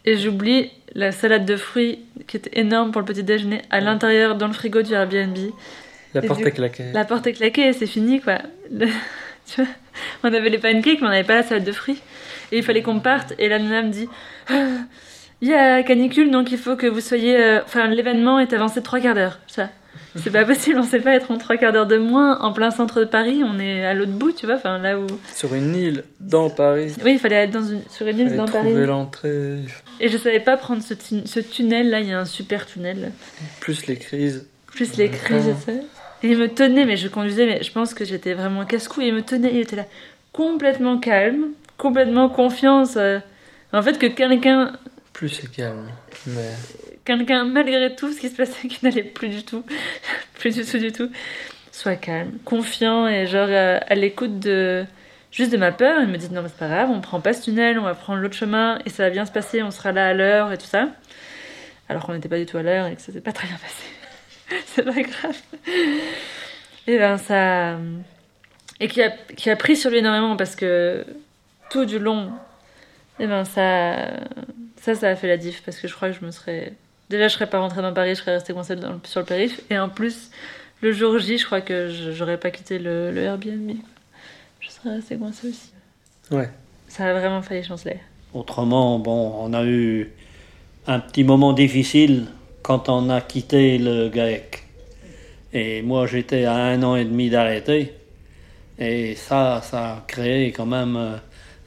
Et 0.06 0.18
j'oublie 0.18 0.72
la 0.98 1.12
salade 1.14 1.46
de 1.46 1.56
fruits 1.56 2.00
qui 2.28 2.36
était 2.38 2.60
énorme 2.60 2.92
pour 2.92 3.00
le 3.02 3.06
petit 3.06 3.24
déjeuner 3.24 3.62
à 3.70 3.80
l'intérieur 3.80 4.36
dans 4.36 4.48
le 4.48 4.54
frigo 4.54 4.82
du 4.82 4.94
Airbnb. 4.94 5.38
La 6.14 6.24
Et 6.24 6.28
porte 6.28 6.42
est 6.42 6.52
claquée. 6.52 6.92
La 6.94 7.06
porte 7.06 7.26
est 7.28 7.34
claquée 7.34 7.72
c'est 7.72 7.88
fini 7.88 8.20
quoi. 8.20 8.40
Le- 8.72 8.88
tu 9.48 9.62
vois, 9.62 9.72
on 10.24 10.34
avait 10.34 10.50
les 10.50 10.58
pancakes 10.58 11.00
mais 11.00 11.08
on 11.08 11.12
n'avait 11.12 11.24
pas 11.24 11.36
la 11.36 11.44
salade 11.44 11.64
de 11.64 11.72
fruits. 11.72 12.02
Et 12.52 12.58
il 12.58 12.64
fallait 12.64 12.82
qu'on 12.82 13.00
parte 13.00 13.34
et 13.40 13.48
la 13.48 13.60
nana 13.60 13.84
me 13.84 13.92
dit 13.92 14.10
Ah, 14.50 14.54
il 15.42 15.50
y 15.50 15.54
a 15.54 15.84
canicule 15.84 16.32
donc 16.32 16.52
il 16.52 16.58
faut 16.58 16.76
que 16.76 16.88
vous 16.88 17.02
soyez. 17.02 17.38
euh, 17.38 17.62
Enfin, 17.64 17.88
l'événement 17.88 18.40
est 18.40 18.52
avancé 18.54 18.80
de 18.80 18.86
trois 18.86 19.00
quarts 19.00 19.16
d'heure. 19.16 19.40
Ça. 19.48 19.70
C'est 20.16 20.32
pas 20.32 20.46
possible, 20.46 20.80
on 20.80 20.84
sait 20.84 21.00
pas 21.00 21.14
être 21.16 21.32
en 21.32 21.38
trois 21.38 21.58
quarts 21.58 21.72
d'heure 21.74 21.86
de 21.88 21.98
moins 21.98 22.40
en 22.42 22.54
plein 22.54 22.72
centre 22.72 23.00
de 23.00 23.06
Paris, 23.06 23.42
on 23.44 23.60
est 23.60 23.86
à 23.86 23.94
l'autre 23.94 24.12
bout, 24.12 24.32
tu 24.32 24.46
vois, 24.46 24.56
enfin 24.56 24.78
là 24.80 25.00
où. 25.00 25.06
Sur 25.36 25.54
une 25.54 25.76
île 25.76 26.04
dans 26.20 26.50
Paris. 26.50 26.94
Oui, 27.04 27.14
il 27.14 27.20
fallait 27.20 27.36
être 27.44 27.52
dans 27.52 27.64
une, 27.64 27.82
sur 27.90 28.08
une 28.08 28.20
île 28.20 28.36
dans 28.36 28.46
Paris. 28.46 28.70
trouver 28.70 28.86
l'entrée, 28.86 29.60
Et 30.00 30.10
je 30.10 30.18
savais 30.18 30.40
pas 30.40 30.58
prendre 30.58 30.82
ce, 30.82 30.94
tu- 30.94 31.26
ce 31.28 31.40
tunnel 31.40 31.90
là, 31.90 32.00
il 32.00 32.08
y 32.08 32.14
a 32.14 32.20
un 32.20 32.26
super 32.26 32.66
tunnel. 32.66 33.12
plus 33.60 33.88
les 33.88 33.98
crises. 33.98 34.48
Plus 34.68 34.98
les 34.98 35.10
crises. 35.10 35.54
Et 36.24 36.30
il 36.32 36.38
me 36.38 36.48
tenait, 36.48 36.86
mais 36.86 36.98
je 36.98 37.08
conduisais, 37.08 37.46
mais 37.46 37.62
je 37.64 37.72
pense 37.72 37.94
que 37.94 38.04
j'étais 38.06 38.34
vraiment 38.34 38.66
casse-couille. 38.66 39.08
Il 39.08 39.14
me 39.14 39.22
tenait, 39.22 39.52
il 39.54 39.60
était 39.60 39.76
là, 39.76 39.86
complètement 40.34 40.98
calme, 40.98 41.50
complètement 41.78 42.30
confiance. 42.30 42.96
euh, 42.98 43.20
en 43.74 43.82
fait, 43.82 43.98
que 44.00 44.08
quelqu'un, 44.08 44.74
Plus 45.14 45.30
c'est 45.30 45.52
calme. 45.52 45.88
Mais 46.28 46.50
quelqu'un, 47.08 47.46
malgré 47.46 47.96
tout 47.96 48.12
ce 48.12 48.20
qui 48.20 48.30
se 48.30 48.36
passait, 48.36 48.68
qui 48.68 48.84
n'allait 48.84 49.04
plus 49.04 49.30
du 49.30 49.44
tout, 49.44 49.64
plus 50.36 50.56
du 50.56 50.66
tout, 50.66 50.78
du 50.78 50.92
tout, 50.92 51.10
soit 51.72 51.96
calme, 51.96 52.38
confiant 52.46 53.08
et 53.08 53.26
genre 53.26 53.48
euh, 53.50 53.80
à 53.88 53.96
l'écoute 53.96 54.40
de. 54.40 54.86
Juste 55.30 55.52
de 55.52 55.58
ma 55.58 55.74
peur, 55.74 56.02
il 56.02 56.08
me 56.08 56.18
dit 56.18 56.30
non 56.32 56.42
mais 56.42 56.48
c'est 56.48 56.58
pas 56.58 56.70
grave, 56.70 56.90
on 56.90 57.02
prend 57.02 57.20
pas 57.20 57.34
ce 57.34 57.44
tunnel, 57.44 57.78
on 57.78 57.84
va 57.84 57.94
prendre 57.94 58.22
l'autre 58.22 58.36
chemin 58.36 58.80
et 58.86 58.90
ça 58.90 59.04
va 59.04 59.10
bien 59.10 59.26
se 59.26 59.32
passer, 59.32 59.62
on 59.62 59.72
sera 59.72 59.92
là 59.92 60.08
à 60.08 60.14
l'heure 60.14 60.52
et 60.52 60.58
tout 60.58 60.66
ça. 60.66 60.88
Alors 61.90 62.06
qu'on 62.06 62.14
n'était 62.14 62.30
pas 62.30 62.40
du 62.40 62.46
tout 62.46 62.58
à 62.58 62.64
l'heure 62.64 62.88
et 62.88 62.96
que 62.96 63.02
ça 63.02 63.12
s'est 63.12 63.22
pas 63.22 63.34
très 63.34 63.48
bien 63.48 63.58
passé. 63.58 64.64
c'est 64.66 64.84
pas 64.84 64.94
grave. 64.94 65.38
Et 66.88 66.98
ben 66.98 67.18
ça. 67.18 67.78
Et 68.80 68.88
qui 68.88 69.02
a, 69.02 69.10
qui 69.10 69.50
a 69.50 69.56
pris 69.58 69.76
sur 69.76 69.92
lui 69.92 69.98
énormément 69.98 70.38
parce 70.38 70.56
que 70.56 71.06
tout 71.70 71.86
du 71.86 72.00
long, 72.00 72.32
et 73.20 73.28
ben 73.28 73.44
ça. 73.44 74.08
Ça, 74.82 74.96
ça 74.96 75.10
a 75.10 75.16
fait 75.16 75.28
la 75.28 75.38
diff 75.38 75.62
parce 75.64 75.78
que 75.78 75.88
je 75.88 75.94
crois 75.94 76.10
que 76.10 76.18
je 76.18 76.26
me 76.26 76.32
serais. 76.32 76.74
Déjà, 77.10 77.28
je 77.28 77.34
serais 77.34 77.48
pas 77.50 77.60
rentrée 77.60 77.82
dans 77.82 77.94
Paris, 77.94 78.10
je 78.16 78.16
serais 78.22 78.34
restée 78.36 78.54
coincée 78.54 78.76
dans 78.76 78.90
le- 78.94 79.00
sur 79.06 79.22
le 79.22 79.26
périph. 79.26 79.62
Et 79.70 79.78
en 79.80 79.90
plus, 79.90 80.30
le 80.82 80.92
jour 80.92 81.18
J, 81.20 81.38
je 81.38 81.46
crois 81.46 81.62
que 81.62 81.90
je- 81.90 82.12
j'aurais 82.12 82.38
pas 82.38 82.52
quitté 82.52 82.80
le, 82.80 83.12
le 83.12 83.22
Airbnb. 83.22 83.72
Je 84.60 84.70
serais 84.70 84.96
restée 84.96 85.16
coincée 85.18 85.48
aussi. 85.50 85.72
ouais. 86.32 86.50
Ça 86.90 87.06
a 87.06 87.14
vraiment 87.14 87.42
failli 87.42 87.64
chanceler. 87.64 87.98
Autrement, 88.34 88.98
bon, 89.00 89.34
on 89.40 89.54
a 89.54 89.64
eu 89.66 90.10
un 90.88 91.00
petit 91.02 91.24
moment 91.26 91.52
difficile 91.54 92.28
quand 92.62 92.88
on 92.90 93.10
a 93.10 93.20
quitté 93.22 93.78
le 93.78 94.08
GAEC. 94.10 94.64
Et 95.54 95.82
moi, 95.82 96.08
j'étais 96.08 96.46
à 96.46 96.56
un 96.56 96.82
an 96.84 96.96
et 96.96 97.04
demi 97.06 97.30
d'arrêter. 97.30 97.94
Et 98.80 99.16
ça, 99.16 99.62
ça 99.64 99.94
a 99.98 100.04
créé 100.08 100.52
quand 100.54 100.66
même 100.66 100.96
euh, 100.96 101.16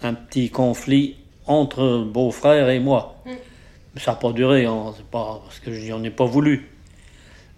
un 0.03 0.15
petit 0.15 0.49
conflit 0.51 1.17
entre 1.47 1.99
beau-frère 2.05 2.69
et 2.71 2.79
moi. 2.81 3.20
Ça 3.97 4.13
n'a 4.13 4.17
pas 4.17 4.33
duré, 4.33 4.67
hein, 4.67 4.93
c'est 4.97 5.07
pas 5.07 5.41
parce 5.45 5.59
que 5.59 5.73
j'en 5.73 6.03
ai 6.05 6.11
pas 6.11 6.25
voulu. 6.25 6.69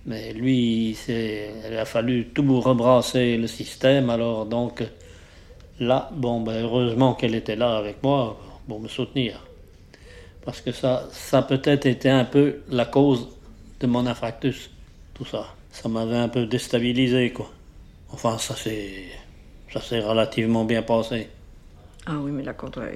Mais 0.07 0.33
lui, 0.33 0.97
il 1.09 1.77
a 1.79 1.85
fallu 1.85 2.29
tout 2.29 2.61
rebrasser 2.61 3.37
le 3.37 3.47
système. 3.47 4.11
Alors 4.11 4.47
donc, 4.47 4.83
là, 5.79 6.11
bon, 6.13 6.41
ben, 6.41 6.63
heureusement 6.65 7.15
qu'elle 7.15 7.35
était 7.35 7.57
là 7.57 7.77
avec 7.77 8.03
moi 8.03 8.39
pour 8.67 8.81
me 8.81 8.89
soutenir. 8.89 9.47
Parce 10.45 10.61
que 10.61 10.73
ça, 10.73 11.09
ça 11.13 11.39
a 11.39 11.43
peut-être 11.43 11.87
été 11.87 12.09
un 12.09 12.25
peu 12.25 12.63
la 12.69 12.85
cause 12.85 13.29
de 13.81 13.87
mon 13.87 14.07
infarctus, 14.07 14.71
tout 15.15 15.25
ça. 15.25 15.55
Ça 15.71 15.89
m'avait 15.89 16.17
un 16.17 16.29
peu 16.29 16.47
déstabilisé, 16.47 17.33
quoi. 17.33 17.51
Enfin, 18.11 18.39
ça 18.39 18.57
s'est, 18.57 19.05
ça 19.73 19.81
s'est 19.81 20.01
relativement 20.01 20.65
bien 20.65 20.83
passé. 20.83 21.29
Ah 22.07 22.17
oui, 22.21 22.33
mais 22.33 22.43
là, 22.43 22.53
quand. 22.53 22.79
Euh, 22.79 22.91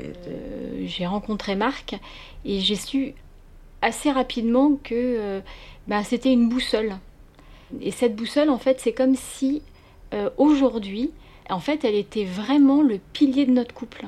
j'ai 0.85 1.07
rencontré 1.07 1.55
Marc 1.55 1.97
et 2.45 2.61
j'ai 2.61 2.75
su 2.75 3.15
assez 3.87 4.11
rapidement 4.11 4.73
que 4.83 4.95
euh, 4.95 5.41
ben, 5.87 6.03
c'était 6.03 6.33
une 6.33 6.49
boussole. 6.49 6.97
Et 7.81 7.93
cette 7.93 8.17
boussole, 8.17 8.51
en 8.51 8.59
fait, 8.59 8.81
c'est 8.81 8.93
comme 8.93 9.15
si 9.15 9.63
euh, 10.13 10.29
aujourd'hui, 10.37 11.13
en 11.49 11.61
fait, 11.61 11.85
elle 11.85 11.95
était 11.95 12.25
vraiment 12.25 12.83
le 12.83 12.99
pilier 13.13 13.47
de 13.47 13.53
notre 13.53 13.75
couple. 13.75 14.07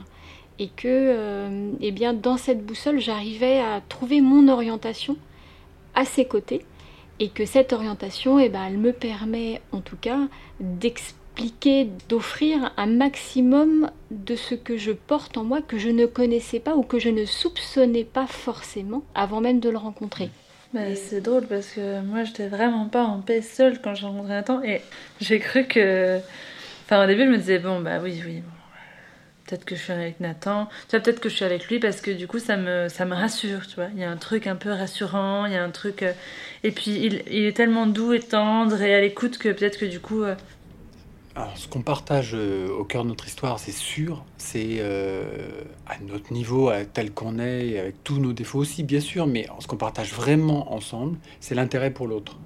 Et 0.58 0.68
que, 0.68 0.88
euh, 0.88 1.70
eh 1.80 1.92
bien, 1.92 2.12
dans 2.12 2.36
cette 2.36 2.66
boussole, 2.66 2.98
j'arrivais 2.98 3.60
à 3.60 3.80
trouver 3.88 4.20
mon 4.20 4.48
orientation 4.48 5.16
à 5.94 6.04
ses 6.04 6.24
côtés. 6.24 6.64
Et 7.20 7.28
que 7.28 7.46
cette 7.46 7.72
orientation, 7.72 8.40
eh 8.40 8.48
ben, 8.48 8.64
elle 8.66 8.78
me 8.78 8.92
permet, 8.92 9.60
en 9.70 9.80
tout 9.80 9.96
cas, 10.00 10.18
d'offrir 12.08 12.72
un 12.76 12.86
maximum 12.86 13.90
de 14.10 14.36
ce 14.36 14.54
que 14.54 14.76
je 14.76 14.92
porte 14.92 15.36
en 15.36 15.44
moi 15.44 15.60
que 15.62 15.78
je 15.78 15.88
ne 15.88 16.06
connaissais 16.06 16.60
pas 16.60 16.74
ou 16.74 16.82
que 16.82 16.98
je 16.98 17.08
ne 17.08 17.24
soupçonnais 17.24 18.04
pas 18.04 18.26
forcément 18.26 19.02
avant 19.14 19.40
même 19.40 19.60
de 19.60 19.70
le 19.70 19.78
rencontrer. 19.78 20.30
Bah, 20.74 20.94
c'est 20.94 21.20
drôle 21.20 21.46
parce 21.46 21.68
que 21.68 22.00
moi 22.02 22.24
j'étais 22.24 22.48
vraiment 22.48 22.88
pas 22.88 23.04
en 23.04 23.20
paix 23.20 23.40
seule 23.40 23.80
quand 23.80 23.94
j'ai 23.94 24.06
rencontré 24.06 24.32
Nathan 24.34 24.62
et 24.62 24.82
j'ai 25.20 25.38
cru 25.38 25.64
que. 25.64 26.18
Enfin, 26.84 27.04
au 27.04 27.06
début, 27.06 27.24
je 27.24 27.30
me 27.30 27.36
disais, 27.38 27.58
bon, 27.58 27.80
bah 27.80 28.00
oui, 28.02 28.22
oui, 28.26 28.42
peut-être 29.46 29.64
que 29.64 29.76
je 29.76 29.82
suis 29.82 29.92
avec 29.92 30.20
Nathan, 30.20 30.68
tu 30.88 30.96
vois, 30.96 31.00
peut-être 31.00 31.20
que 31.20 31.28
je 31.28 31.36
suis 31.36 31.44
avec 31.44 31.68
lui 31.68 31.78
parce 31.78 32.00
que 32.00 32.10
du 32.10 32.26
coup 32.26 32.38
ça 32.38 32.56
me, 32.56 32.88
ça 32.88 33.04
me 33.06 33.14
rassure, 33.14 33.66
tu 33.66 33.76
vois. 33.76 33.88
Il 33.94 34.00
y 34.00 34.04
a 34.04 34.10
un 34.10 34.16
truc 34.16 34.46
un 34.46 34.56
peu 34.56 34.70
rassurant, 34.70 35.46
il 35.46 35.52
y 35.52 35.56
a 35.56 35.62
un 35.64 35.70
truc. 35.70 36.02
euh, 36.02 36.12
Et 36.64 36.70
puis 36.70 36.90
il, 36.90 37.22
il 37.30 37.44
est 37.44 37.56
tellement 37.56 37.86
doux 37.86 38.12
et 38.12 38.20
tendre 38.20 38.80
et 38.82 38.94
à 38.94 39.00
l'écoute 39.00 39.38
que 39.38 39.48
peut-être 39.50 39.78
que 39.78 39.86
du 39.86 40.00
coup. 40.00 40.24
Ce 41.54 41.68
qu'on 41.68 41.82
partage 41.82 42.32
euh, 42.34 42.68
au 42.70 42.84
cœur 42.84 43.04
de 43.04 43.08
notre 43.08 43.26
histoire, 43.26 43.58
c'est 43.58 43.72
sûr, 43.72 44.24
c'est 44.36 44.76
euh, 44.78 45.62
à 45.86 45.98
notre 46.00 46.32
niveau, 46.32 46.68
à 46.68 46.84
tel 46.84 47.12
qu'on 47.12 47.38
est, 47.38 47.78
avec 47.78 48.02
tous 48.04 48.18
nos 48.18 48.32
défauts 48.32 48.58
aussi, 48.58 48.82
bien 48.82 49.00
sûr, 49.00 49.26
mais 49.26 49.46
ce 49.60 49.66
qu'on 49.66 49.76
partage 49.76 50.12
vraiment 50.12 50.72
ensemble, 50.72 51.18
c'est 51.40 51.54
l'intérêt 51.54 51.92
pour 51.92 52.06
l'autre. 52.06 52.38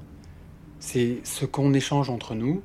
C'est 0.81 1.19
ce 1.25 1.45
qu'on 1.45 1.75
échange 1.75 2.11
entre 2.11 2.35
nous, 2.35 2.63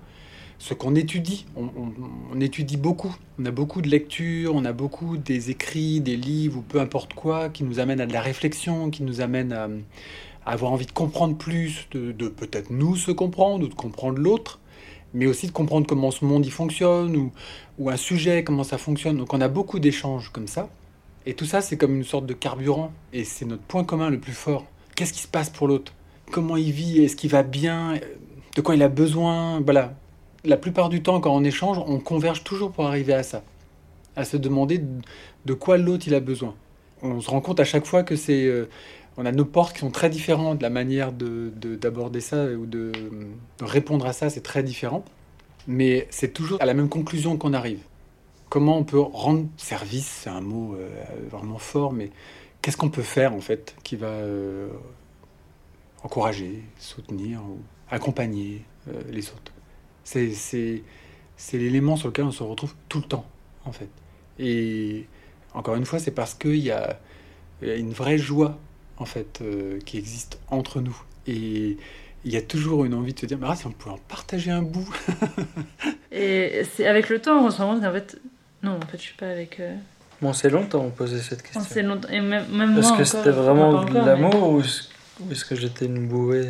ce 0.59 0.73
qu'on 0.73 0.95
étudie. 0.95 1.45
On, 1.55 2.41
étudie 2.41 2.77
beaucoup. 2.77 3.15
On 3.39 3.45
a 3.45 3.51
beaucoup 3.51 3.81
de 3.81 3.89
lectures, 3.89 4.55
on 4.55 4.65
a 4.65 4.73
beaucoup 4.73 5.17
des 5.17 5.51
écrits, 5.51 6.01
des 6.01 6.17
livres, 6.17 6.59
ou 6.59 6.61
peu 6.61 6.79
importe 6.79 7.13
quoi, 7.13 7.49
qui 7.49 7.63
nous 7.63 7.79
amènent 7.79 8.01
à 8.01 8.07
de 8.07 8.13
la 8.13 8.21
réflexion, 8.21 8.89
qui 8.89 9.03
nous 9.03 9.21
amènent 9.21 9.53
à, 9.53 9.69
à 10.45 10.51
avoir 10.51 10.71
envie 10.71 10.87
de 10.87 10.91
comprendre 10.91 11.37
plus, 11.37 11.87
de, 11.91 12.11
de 12.11 12.27
peut-être 12.27 12.71
nous 12.71 12.95
se 12.95 13.11
comprendre, 13.11 13.65
ou 13.65 13.67
de 13.67 13.75
comprendre 13.75 14.17
l'autre 14.17 14.59
mais 15.13 15.25
aussi 15.25 15.47
de 15.47 15.51
comprendre 15.51 15.87
comment 15.87 16.11
ce 16.11 16.25
monde 16.25 16.45
y 16.45 16.49
fonctionne 16.49 17.15
ou, 17.15 17.31
ou 17.79 17.89
un 17.89 17.97
sujet, 17.97 18.43
comment 18.43 18.63
ça 18.63 18.77
fonctionne. 18.77 19.17
Donc 19.17 19.33
on 19.33 19.41
a 19.41 19.47
beaucoup 19.47 19.79
d'échanges 19.79 20.29
comme 20.31 20.47
ça. 20.47 20.69
Et 21.25 21.33
tout 21.33 21.45
ça, 21.45 21.61
c'est 21.61 21.75
comme 21.75 21.95
une 21.95 22.03
sorte 22.03 22.25
de 22.25 22.33
carburant. 22.33 22.91
Et 23.11 23.23
c'est 23.23 23.45
notre 23.45 23.63
point 23.63 23.83
commun 23.83 24.09
le 24.09 24.19
plus 24.19 24.33
fort. 24.33 24.65
Qu'est-ce 24.95 25.13
qui 25.13 25.21
se 25.21 25.27
passe 25.27 25.49
pour 25.49 25.67
l'autre? 25.67 25.93
Comment 26.31 26.55
il 26.55 26.71
vit? 26.71 27.03
Est-ce 27.03 27.15
qu'il 27.15 27.29
va 27.29 27.43
bien? 27.43 27.99
De 28.55 28.61
quoi 28.61 28.75
il 28.75 28.83
a 28.83 28.89
besoin? 28.89 29.59
Voilà. 29.61 29.93
La 30.45 30.57
plupart 30.57 30.89
du 30.89 31.03
temps, 31.03 31.19
quand 31.19 31.35
on 31.35 31.43
échange, 31.43 31.79
on 31.85 31.99
converge 31.99 32.43
toujours 32.43 32.71
pour 32.71 32.85
arriver 32.85 33.13
à 33.13 33.23
ça. 33.23 33.43
À 34.15 34.23
se 34.23 34.37
demander 34.37 34.81
de 35.45 35.53
quoi 35.53 35.77
l'autre 35.77 36.07
il 36.07 36.15
a 36.15 36.19
besoin. 36.19 36.55
On 37.01 37.19
se 37.21 37.29
rend 37.29 37.41
compte 37.41 37.59
à 37.59 37.65
chaque 37.65 37.85
fois 37.85 38.03
que 38.03 38.15
c'est... 38.15 38.49
on 39.17 39.25
a 39.25 39.31
nos 39.31 39.45
portes 39.45 39.73
qui 39.73 39.79
sont 39.81 39.91
très 39.91 40.09
différentes, 40.09 40.61
la 40.61 40.69
manière 40.69 41.11
de- 41.13 41.51
de- 41.55 41.75
d'aborder 41.75 42.21
ça 42.21 42.45
ou 42.53 42.65
de, 42.65 42.91
de 43.59 43.65
répondre 43.65 44.05
à 44.05 44.13
ça, 44.13 44.29
c'est 44.29 44.41
très 44.41 44.63
différent. 44.63 45.03
mais 45.67 46.07
c'est 46.11 46.33
toujours 46.33 46.61
à 46.61 46.65
la 46.65 46.73
même 46.73 46.89
conclusion 46.89 47.37
qu'on 47.37 47.53
arrive. 47.53 47.81
Comment 48.49 48.77
on 48.77 48.83
peut 48.85 48.99
rendre 48.99 49.47
service, 49.57 50.07
c'est 50.07 50.29
un 50.31 50.41
mot 50.41 50.75
euh, 50.75 50.89
vraiment 51.31 51.59
fort, 51.59 51.93
mais 51.93 52.11
qu'est-ce 52.61 52.77
qu'on 52.77 52.89
peut 52.91 53.03
faire 53.03 53.33
en 53.33 53.41
fait 53.41 53.75
qui 53.83 53.95
va 53.97 54.07
euh, 54.07 54.69
encourager, 56.03 56.63
soutenir 56.77 57.41
ou 57.43 57.59
accompagner 57.89 58.65
euh, 58.87 59.01
les 59.09 59.29
autres? 59.29 59.53
C'est 60.03 60.81
l'élément 61.53 61.95
sur 61.95 62.07
lequel 62.09 62.25
on 62.25 62.31
se 62.31 62.43
retrouve 62.43 62.75
tout 62.89 62.99
le 62.99 63.05
temps 63.05 63.25
en 63.65 63.71
fait. 63.71 63.89
Et 64.39 65.07
encore 65.53 65.75
une 65.75 65.85
fois, 65.85 65.99
c'est 65.99 66.11
parce 66.11 66.33
qu'il 66.33 66.57
y 66.57 66.71
a 66.71 66.99
une 67.61 67.91
vraie 67.93 68.17
joie 68.17 68.59
en 68.97 69.05
fait 69.05 69.39
euh, 69.41 69.79
qui 69.85 69.97
existe 69.97 70.39
entre 70.49 70.81
nous. 70.81 70.97
Et 71.27 71.77
il 72.25 72.31
y 72.33 72.37
a 72.37 72.41
toujours 72.41 72.85
une 72.85 72.93
envie 72.93 73.13
de 73.13 73.19
se 73.19 73.25
dire, 73.25 73.37
mais 73.39 73.47
ah, 73.49 73.55
si 73.55 73.65
on 73.67 73.71
pouvait 73.71 73.95
en 73.95 73.99
partager 74.07 74.51
un 74.51 74.61
bout. 74.61 74.89
Et 76.11 76.63
c'est 76.75 76.87
avec 76.87 77.09
le 77.09 77.19
temps, 77.19 77.45
on 77.45 77.51
se 77.51 77.57
rend 77.61 77.73
compte 77.75 77.83
qu'en 77.83 77.91
fait, 77.93 78.19
non, 78.63 78.77
en 78.77 78.87
fait, 78.87 78.97
je 78.97 79.03
suis 79.03 79.15
pas 79.15 79.29
avec. 79.29 79.59
euh, 79.59 79.75
Bon, 80.21 80.33
c'est 80.33 80.49
longtemps 80.49 80.83
on 80.83 80.89
posait 80.89 81.19
cette 81.21 81.41
on 81.41 81.43
question. 81.43 81.61
s'est 81.61 81.83
longtemps. 81.83 82.09
Et 82.09 82.21
même, 82.21 82.47
même 82.49 82.71
Est-ce 82.77 82.87
moi 82.89 82.97
que 82.97 83.03
encore, 83.03 83.05
c'était 83.05 83.29
vraiment 83.29 83.83
de 83.83 83.93
l'amour 83.93 84.51
ou 84.53 84.59
est-ce 84.61 84.83
ou 85.19 85.31
est-ce 85.31 85.45
que 85.45 85.55
j'étais 85.55 85.85
une 85.85 86.07
bouée, 86.07 86.47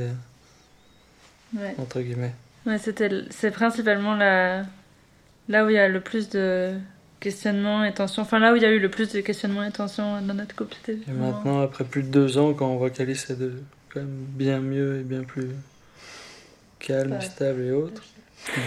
Ouais. 1.55 1.75
entre 1.77 2.01
guillemets? 2.01 2.33
Ouais, 2.65 2.77
c'était, 2.77 3.09
c'est 3.29 3.51
principalement 3.51 4.15
la, 4.15 4.63
là 5.49 5.65
où 5.65 5.69
il 5.69 5.75
y 5.75 5.79
a 5.79 5.87
le 5.87 6.01
plus 6.01 6.29
de 6.29 6.73
questionnements 7.19 7.83
et 7.83 7.93
tensions. 7.93 8.21
Enfin, 8.21 8.39
là 8.39 8.53
où 8.53 8.55
il 8.55 8.61
y 8.61 8.65
a 8.65 8.71
eu 8.71 8.79
le 8.79 8.89
plus 8.89 9.11
de 9.11 9.21
questionnements 9.21 9.63
et 9.63 9.71
tensions 9.71 10.21
dans 10.21 10.33
notre 10.33 10.55
couple, 10.55 10.75
c'était. 10.85 10.99
Et 11.09 11.13
maintenant, 11.13 11.61
après 11.61 11.83
plus 11.83 12.03
de 12.03 12.09
deux 12.09 12.37
ans, 12.37 12.53
quand 12.53 12.67
on 12.67 12.77
voit 12.77 12.89
qu'Alice 12.89 13.29
est 13.29 13.35
de, 13.39 13.53
quand 13.93 13.99
même 13.99 14.09
bien 14.09 14.59
mieux 14.59 14.99
et 14.99 15.03
bien 15.03 15.23
plus 15.23 15.49
calme, 16.79 17.13
Ouais. 17.13 17.21
stable 17.21 17.61
et 17.63 17.71
autres, 17.71 18.03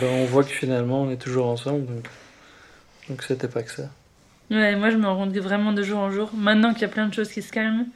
ben 0.00 0.08
on 0.08 0.24
voit 0.24 0.42
que 0.44 0.50
finalement 0.50 1.02
on 1.02 1.10
est 1.10 1.16
toujours 1.16 1.46
ensemble. 1.46 1.86
Donc, 1.86 2.04
donc 3.08 3.22
c'était 3.22 3.48
pas 3.48 3.62
que 3.62 3.70
ça. 3.70 3.90
Ouais, 4.50 4.74
moi 4.74 4.90
je 4.90 4.96
me 4.96 5.06
rends 5.06 5.28
vraiment 5.28 5.72
de 5.72 5.82
jour 5.82 5.98
en 5.98 6.10
jour, 6.10 6.30
maintenant 6.34 6.72
qu'il 6.72 6.82
y 6.82 6.86
a 6.86 6.88
plein 6.88 7.06
de 7.06 7.14
choses 7.14 7.30
qui 7.30 7.40
se 7.40 7.52
calment, 7.52 7.86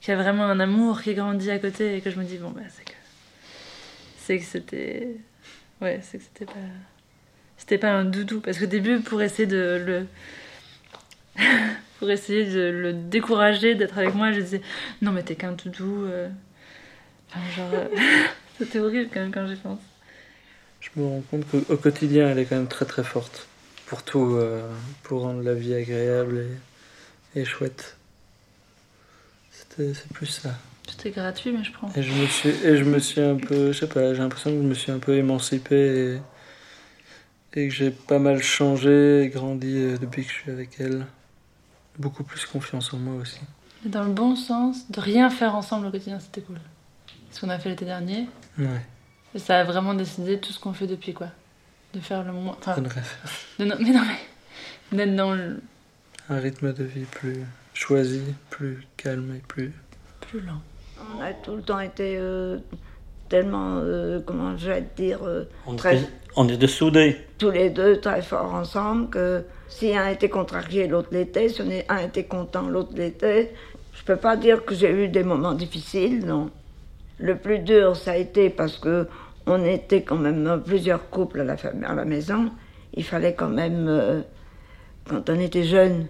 qu'il 0.00 0.14
y 0.14 0.16
a 0.16 0.22
vraiment 0.22 0.44
un 0.44 0.58
amour 0.58 1.02
qui 1.02 1.14
grandit 1.14 1.50
à 1.50 1.58
côté 1.58 1.96
et 1.96 2.00
que 2.00 2.10
je 2.10 2.18
me 2.18 2.24
dis, 2.24 2.38
bon, 2.38 2.50
bah, 2.50 2.62
c'est 2.70 2.84
que. 2.84 2.92
C'est 4.18 4.38
que 4.38 4.44
c'était. 4.44 5.16
Ouais, 5.82 6.00
c'est 6.02 6.18
que 6.18 6.24
c'était 6.24 6.46
pas. 6.46 6.52
C'était 7.58 7.78
pas 7.78 7.90
un 7.92 8.04
doudou. 8.04 8.40
Parce 8.40 8.58
qu'au 8.58 8.66
début, 8.66 9.00
pour 9.00 9.20
essayer 9.22 9.46
de 9.46 9.82
le. 9.86 10.06
pour 11.98 12.10
essayer 12.10 12.44
de 12.46 12.70
le 12.70 12.92
décourager 12.92 13.74
d'être 13.74 13.98
avec 13.98 14.14
moi, 14.14 14.32
je 14.32 14.40
disais, 14.40 14.62
non, 15.02 15.12
mais 15.12 15.22
t'es 15.22 15.34
qu'un 15.36 15.52
doudou. 15.52 16.04
euh. 16.06 16.28
Enfin, 17.30 17.40
genre. 17.56 17.70
euh, 17.74 17.88
c'était 18.58 18.78
horrible 18.80 19.10
quand 19.12 19.20
même 19.20 19.32
quand 19.32 19.46
j'y 19.46 19.56
pense. 19.56 19.80
Je 20.80 20.88
me 20.96 21.06
rends 21.06 21.22
compte 21.30 21.44
qu'au 21.50 21.60
au 21.68 21.76
quotidien, 21.76 22.28
elle 22.30 22.38
est 22.38 22.44
quand 22.46 22.56
même 22.56 22.68
très 22.68 22.84
très 22.84 23.04
forte 23.04 23.48
pour 23.86 24.02
tout, 24.02 24.36
euh, 24.36 24.62
pour 25.02 25.22
rendre 25.22 25.42
la 25.42 25.54
vie 25.54 25.74
agréable 25.74 26.46
et, 27.34 27.40
et 27.40 27.44
chouette. 27.44 27.96
C'était, 29.50 29.92
c'est 29.94 30.08
plus 30.12 30.26
ça. 30.26 30.50
C'était 30.88 31.10
gratuit, 31.10 31.52
mais 31.52 31.64
je 31.64 31.72
prends. 31.72 31.90
Et 31.96 32.02
je 32.02 32.12
me 32.12 32.26
suis, 32.26 32.48
et 32.48 32.76
je 32.76 32.84
me 32.84 32.98
suis 32.98 33.20
un 33.20 33.36
peu, 33.36 33.72
je 33.72 33.78
sais 33.80 33.88
pas, 33.88 34.14
j'ai 34.14 34.20
l'impression 34.20 34.50
que 34.50 34.56
je 34.62 34.62
me 34.68 34.74
suis 34.74 34.92
un 34.92 34.98
peu 34.98 35.16
émancipé 35.16 36.14
et, 36.14 36.18
et 37.54 37.68
que 37.68 37.74
j'ai 37.74 37.90
pas 37.90 38.18
mal 38.18 38.42
changé 38.42 39.22
et 39.22 39.28
grandi 39.28 39.74
euh, 39.76 39.96
depuis 39.98 40.24
que 40.24 40.28
je 40.30 40.34
suis 40.34 40.50
avec 40.50 40.78
elle. 40.80 41.06
Beaucoup 41.98 42.22
plus 42.22 42.44
confiance 42.46 42.92
en 42.94 42.98
moi 42.98 43.14
aussi. 43.20 43.40
Dans 43.84 44.04
le 44.04 44.12
bon 44.12 44.36
sens, 44.36 44.88
de 44.90 45.00
rien 45.00 45.30
faire 45.30 45.54
ensemble 45.56 45.86
au 45.86 45.90
quotidien, 45.90 46.20
c'était 46.20 46.42
cool. 46.42 46.58
Ce 47.32 47.40
qu'on 47.40 47.48
a 47.48 47.58
fait 47.58 47.70
l'été 47.70 47.84
dernier. 47.84 48.28
Ouais, 48.58 48.66
Et 49.34 49.38
ça 49.38 49.58
a 49.60 49.64
vraiment 49.64 49.94
décidé 49.94 50.38
tout 50.38 50.52
ce 50.52 50.60
qu'on 50.60 50.72
fait 50.72 50.86
depuis, 50.86 51.12
quoi. 51.14 51.28
De 51.94 52.00
faire 52.00 52.22
le 52.24 52.32
moins. 52.32 52.56
Enfin, 52.60 52.76
de 52.76 52.82
no- 53.64 53.74
mais 53.80 53.90
non, 53.92 54.02
mais. 54.06 54.96
D'être 54.96 55.16
dans 55.16 55.34
le 55.34 55.60
Un 56.28 56.38
rythme 56.38 56.72
de 56.72 56.84
vie 56.84 57.04
plus 57.04 57.38
choisi, 57.74 58.22
plus 58.50 58.86
calme 58.96 59.34
et 59.34 59.40
plus. 59.40 59.72
plus 60.20 60.40
lent. 60.40 60.60
On 61.16 61.20
a 61.20 61.32
tout 61.32 61.54
le 61.56 61.62
temps 61.62 61.80
été 61.80 62.16
euh, 62.18 62.58
tellement, 63.28 63.76
euh, 63.78 64.20
comment 64.24 64.56
je 64.56 64.70
vais 64.70 64.82
te 64.82 65.02
dire, 65.02 65.20
euh, 65.24 65.44
On, 65.66 65.74
Très- 65.76 65.96
était, 65.98 66.08
on 66.36 66.48
était 66.48 66.66
soudés. 66.66 67.16
tous 67.38 67.50
les 67.50 67.70
deux 67.70 68.00
très 68.00 68.22
forts 68.22 68.54
ensemble, 68.54 69.08
que 69.10 69.44
si 69.68 69.96
un 69.96 70.08
était 70.08 70.28
contrarié, 70.28 70.86
l'autre 70.88 71.08
l'était, 71.12 71.48
si 71.48 71.62
est- 71.62 71.86
un 71.90 71.98
était 71.98 72.24
content, 72.24 72.68
l'autre 72.68 72.92
l'était. 72.94 73.52
Je 73.94 74.02
peux 74.04 74.16
pas 74.16 74.36
dire 74.36 74.64
que 74.64 74.74
j'ai 74.74 74.90
eu 74.90 75.08
des 75.08 75.24
moments 75.24 75.54
difficiles, 75.54 76.24
non. 76.24 76.50
Le 77.18 77.36
plus 77.36 77.58
dur, 77.58 77.96
ça 77.96 78.12
a 78.12 78.16
été 78.16 78.48
parce 78.50 78.78
que 78.78 79.06
on 79.46 79.64
était 79.64 80.02
quand 80.02 80.16
même 80.16 80.62
plusieurs 80.64 81.08
couples 81.10 81.40
à 81.40 81.44
la, 81.44 81.56
à 81.86 81.94
la 81.94 82.04
maison. 82.04 82.50
Il 82.94 83.02
fallait 83.04 83.34
quand 83.34 83.48
même, 83.48 83.86
euh, 83.88 84.20
quand 85.08 85.28
on 85.30 85.40
était 85.40 85.64
jeune, 85.64 86.06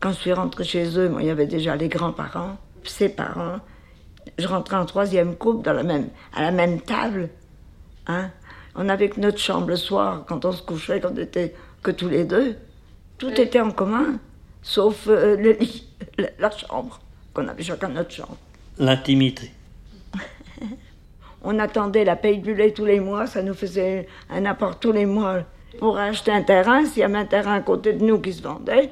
quand 0.00 0.10
je 0.10 0.16
suis 0.16 0.32
rentrée 0.32 0.64
chez 0.64 0.98
eux, 0.98 1.08
moi, 1.08 1.20
il 1.22 1.26
y 1.28 1.30
avait 1.30 1.46
déjà 1.46 1.76
les 1.76 1.88
grands-parents, 1.88 2.56
ses 2.84 3.08
parents. 3.08 3.58
Je 4.38 4.46
rentrais 4.46 4.76
en 4.76 4.86
troisième 4.86 5.36
couple 5.36 5.64
dans 5.64 5.72
la 5.72 5.82
même, 5.82 6.08
à 6.34 6.42
la 6.42 6.50
même 6.50 6.80
table. 6.80 7.28
Hein? 8.06 8.30
On 8.74 8.88
avait 8.88 9.08
que 9.08 9.20
notre 9.20 9.38
chambre 9.38 9.68
le 9.68 9.76
soir, 9.76 10.24
quand 10.26 10.44
on 10.44 10.52
se 10.52 10.62
couchait, 10.62 11.00
quand 11.00 11.12
on 11.12 11.16
était 11.16 11.54
que 11.82 11.90
tous 11.90 12.08
les 12.08 12.24
deux. 12.24 12.56
Tout 13.18 13.30
était 13.40 13.60
en 13.60 13.70
commun, 13.70 14.18
sauf 14.62 15.06
euh, 15.08 15.36
le 15.36 15.52
lit, 15.52 15.88
la, 16.18 16.28
la 16.38 16.50
chambre, 16.50 17.00
qu'on 17.32 17.48
avait 17.48 17.62
chacun 17.62 17.88
notre 17.88 18.10
chambre. 18.10 18.36
L'intimité. 18.78 19.52
On 21.42 21.58
attendait 21.60 22.04
la 22.04 22.16
paye 22.16 22.38
du 22.38 22.54
lait 22.54 22.72
tous 22.72 22.84
les 22.84 22.98
mois, 22.98 23.26
ça 23.26 23.40
nous 23.40 23.54
faisait 23.54 24.08
un 24.30 24.44
apport 24.46 24.80
tous 24.80 24.90
les 24.90 25.06
mois 25.06 25.44
pour 25.78 25.96
acheter 25.96 26.32
un 26.32 26.42
terrain. 26.42 26.84
S'il 26.84 26.98
y 26.98 27.02
avait 27.04 27.18
un 27.18 27.24
terrain 27.24 27.54
à 27.54 27.60
côté 27.60 27.92
de 27.92 28.04
nous 28.04 28.18
qui 28.18 28.32
se 28.32 28.42
vendait, 28.42 28.90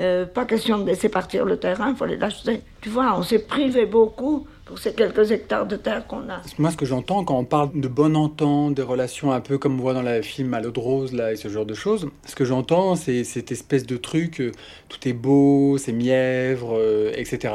euh, 0.00 0.26
pas 0.26 0.44
question 0.44 0.78
de 0.78 0.86
laisser 0.86 1.08
partir 1.08 1.44
le 1.44 1.58
terrain, 1.58 1.90
il 1.90 1.96
fallait 1.96 2.16
l'acheter. 2.16 2.62
Tu 2.80 2.88
vois, 2.88 3.16
on 3.16 3.22
s'est 3.22 3.40
privé 3.40 3.86
beaucoup 3.86 4.46
pour 4.64 4.78
ces 4.78 4.94
quelques 4.94 5.30
hectares 5.30 5.66
de 5.66 5.76
terre 5.76 6.06
qu'on 6.06 6.28
a. 6.30 6.40
Moi, 6.58 6.70
ce 6.70 6.76
que 6.76 6.86
j'entends 6.86 7.24
quand 7.24 7.38
on 7.38 7.44
parle 7.44 7.78
de 7.78 7.88
bonne 7.88 8.16
entente, 8.16 8.74
des 8.74 8.82
relations 8.82 9.32
un 9.32 9.40
peu 9.40 9.58
comme 9.58 9.78
on 9.78 9.82
voit 9.82 9.94
dans 9.94 10.02
le 10.02 10.22
film 10.22 10.54
à 10.54 10.60
l'eau 10.60 10.70
de 10.70 10.80
rose, 10.80 11.12
là, 11.12 11.32
et 11.32 11.36
ce 11.36 11.48
genre 11.48 11.66
de 11.66 11.74
choses, 11.74 12.08
ce 12.26 12.34
que 12.34 12.44
j'entends, 12.44 12.96
c'est 12.96 13.24
cette 13.24 13.52
espèce 13.52 13.84
de 13.86 13.96
truc, 13.96 14.40
euh, 14.40 14.52
tout 14.88 15.08
est 15.08 15.12
beau, 15.12 15.76
c'est 15.78 15.92
mièvre, 15.92 16.80
etc. 17.14 17.54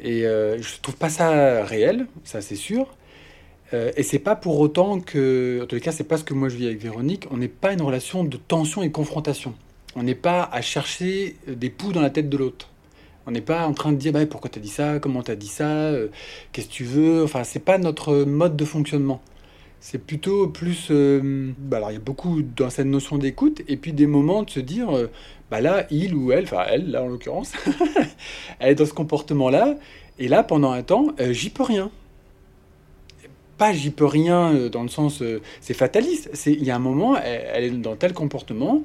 Et 0.00 0.26
euh, 0.26 0.60
je 0.60 0.80
trouve 0.80 0.96
pas 0.96 1.08
ça 1.08 1.64
réel, 1.64 2.06
ça 2.24 2.40
c'est 2.40 2.56
sûr. 2.56 2.86
Euh, 3.72 3.90
et 3.96 4.02
c'est 4.02 4.18
pas 4.18 4.36
pour 4.36 4.60
autant 4.60 5.00
que, 5.00 5.60
en 5.62 5.66
tous 5.66 5.76
les 5.76 5.80
cas, 5.80 5.92
c'est 5.92 6.04
pas 6.04 6.16
ce 6.16 6.24
que 6.24 6.34
moi 6.34 6.48
je 6.48 6.56
vis 6.56 6.66
avec 6.66 6.80
Véronique. 6.80 7.26
On 7.30 7.38
n'est 7.38 7.48
pas 7.48 7.72
une 7.72 7.82
relation 7.82 8.24
de 8.24 8.36
tension 8.36 8.82
et 8.82 8.90
confrontation. 8.90 9.54
On 9.96 10.02
n'est 10.02 10.14
pas 10.14 10.48
à 10.52 10.60
chercher 10.60 11.36
des 11.46 11.70
poux 11.70 11.92
dans 11.92 12.02
la 12.02 12.10
tête 12.10 12.28
de 12.28 12.36
l'autre. 12.36 12.70
On 13.26 13.30
n'est 13.30 13.40
pas 13.40 13.66
en 13.66 13.72
train 13.72 13.92
de 13.92 13.96
dire 13.96 14.12
bah, 14.12 14.24
pourquoi 14.26 14.50
t'as 14.50 14.60
dit 14.60 14.68
ça, 14.68 14.98
comment 14.98 15.22
t'as 15.22 15.34
dit 15.34 15.48
ça, 15.48 15.68
euh, 15.68 16.08
qu'est-ce 16.52 16.66
que 16.68 16.72
tu 16.72 16.84
veux. 16.84 17.24
Enfin, 17.24 17.44
c'est 17.44 17.64
pas 17.64 17.78
notre 17.78 18.24
mode 18.24 18.56
de 18.56 18.64
fonctionnement. 18.64 19.22
C'est 19.80 19.98
plutôt 19.98 20.48
plus. 20.48 20.88
euh, 20.90 21.52
bah, 21.58 21.76
alors, 21.78 21.90
il 21.90 21.94
y 21.94 21.96
a 21.98 22.00
beaucoup 22.00 22.42
dans 22.42 22.70
cette 22.70 22.86
notion 22.86 23.18
d'écoute, 23.18 23.62
et 23.68 23.76
puis 23.76 23.92
des 23.92 24.06
moments 24.06 24.42
de 24.42 24.50
se 24.50 24.60
dire 24.60 24.90
euh, 24.96 25.10
bah 25.50 25.60
là, 25.60 25.86
il 25.90 26.14
ou 26.14 26.32
elle, 26.32 26.44
enfin 26.44 26.64
elle, 26.68 26.90
là 26.90 27.02
en 27.02 27.08
l'occurrence, 27.08 27.52
elle 28.60 28.70
est 28.72 28.74
dans 28.74 28.86
ce 28.86 28.94
comportement-là, 28.94 29.76
et 30.18 30.28
là, 30.28 30.42
pendant 30.42 30.72
un 30.72 30.82
temps, 30.82 31.08
euh, 31.20 31.32
j'y 31.32 31.50
peux 31.50 31.64
rien. 31.64 31.90
Pas 33.58 33.72
j'y 33.72 33.90
peux 33.90 34.06
rien 34.06 34.68
dans 34.68 34.82
le 34.82 34.88
sens. 34.88 35.22
c'est 35.60 35.74
fataliste. 35.74 36.30
Il 36.46 36.64
y 36.64 36.70
a 36.70 36.76
un 36.76 36.80
moment, 36.80 37.16
elle 37.16 37.64
est 37.64 37.70
dans 37.70 37.94
tel 37.94 38.12
comportement 38.12 38.82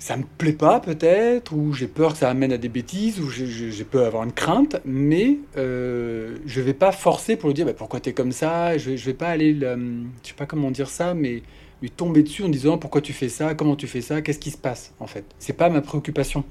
ça 0.00 0.16
me 0.16 0.24
plaît 0.38 0.54
pas 0.54 0.80
peut-être, 0.80 1.52
ou 1.54 1.72
j'ai 1.74 1.86
peur 1.86 2.14
que 2.14 2.18
ça 2.18 2.30
amène 2.30 2.52
à 2.52 2.58
des 2.58 2.68
bêtises, 2.70 3.20
ou 3.20 3.30
j'ai- 3.30 3.84
peur 3.84 4.06
avoir 4.06 4.24
une 4.24 4.32
crainte, 4.32 4.80
mais 4.84 5.38
euh, 5.58 6.36
je 6.46 6.60
vais 6.60 6.74
pas 6.74 6.90
forcer 6.92 7.36
pour 7.36 7.48
lui 7.50 7.54
dire 7.54 7.66
bah, 7.66 7.74
pourquoi 7.74 8.00
tu 8.00 8.10
es 8.10 8.12
comme 8.14 8.32
ça, 8.32 8.78
je 8.78 8.96
je 8.96 9.04
vais 9.06 9.14
pas 9.14 9.28
aller, 9.28 9.52
le- 9.52 9.76
je 10.22 10.28
sais 10.28 10.34
pas 10.34 10.46
comment 10.46 10.70
dire 10.72 10.88
ça, 10.88 11.14
mais 11.14 11.42
lui 11.82 11.90
tomber 11.90 12.22
dessus 12.24 12.42
en 12.44 12.48
disant 12.48 12.78
pourquoi 12.78 13.00
tu 13.02 13.12
fais 13.12 13.28
ça, 13.28 13.54
comment 13.54 13.76
tu 13.76 13.86
fais 13.86 14.00
ça, 14.00 14.22
qu'est-ce 14.22 14.38
qui 14.40 14.50
se 14.50 14.58
passe 14.58 14.94
en 15.00 15.06
fait. 15.06 15.24
C'est 15.38 15.52
pas 15.54 15.68
ma 15.70 15.80
préoccupation. 15.82 16.44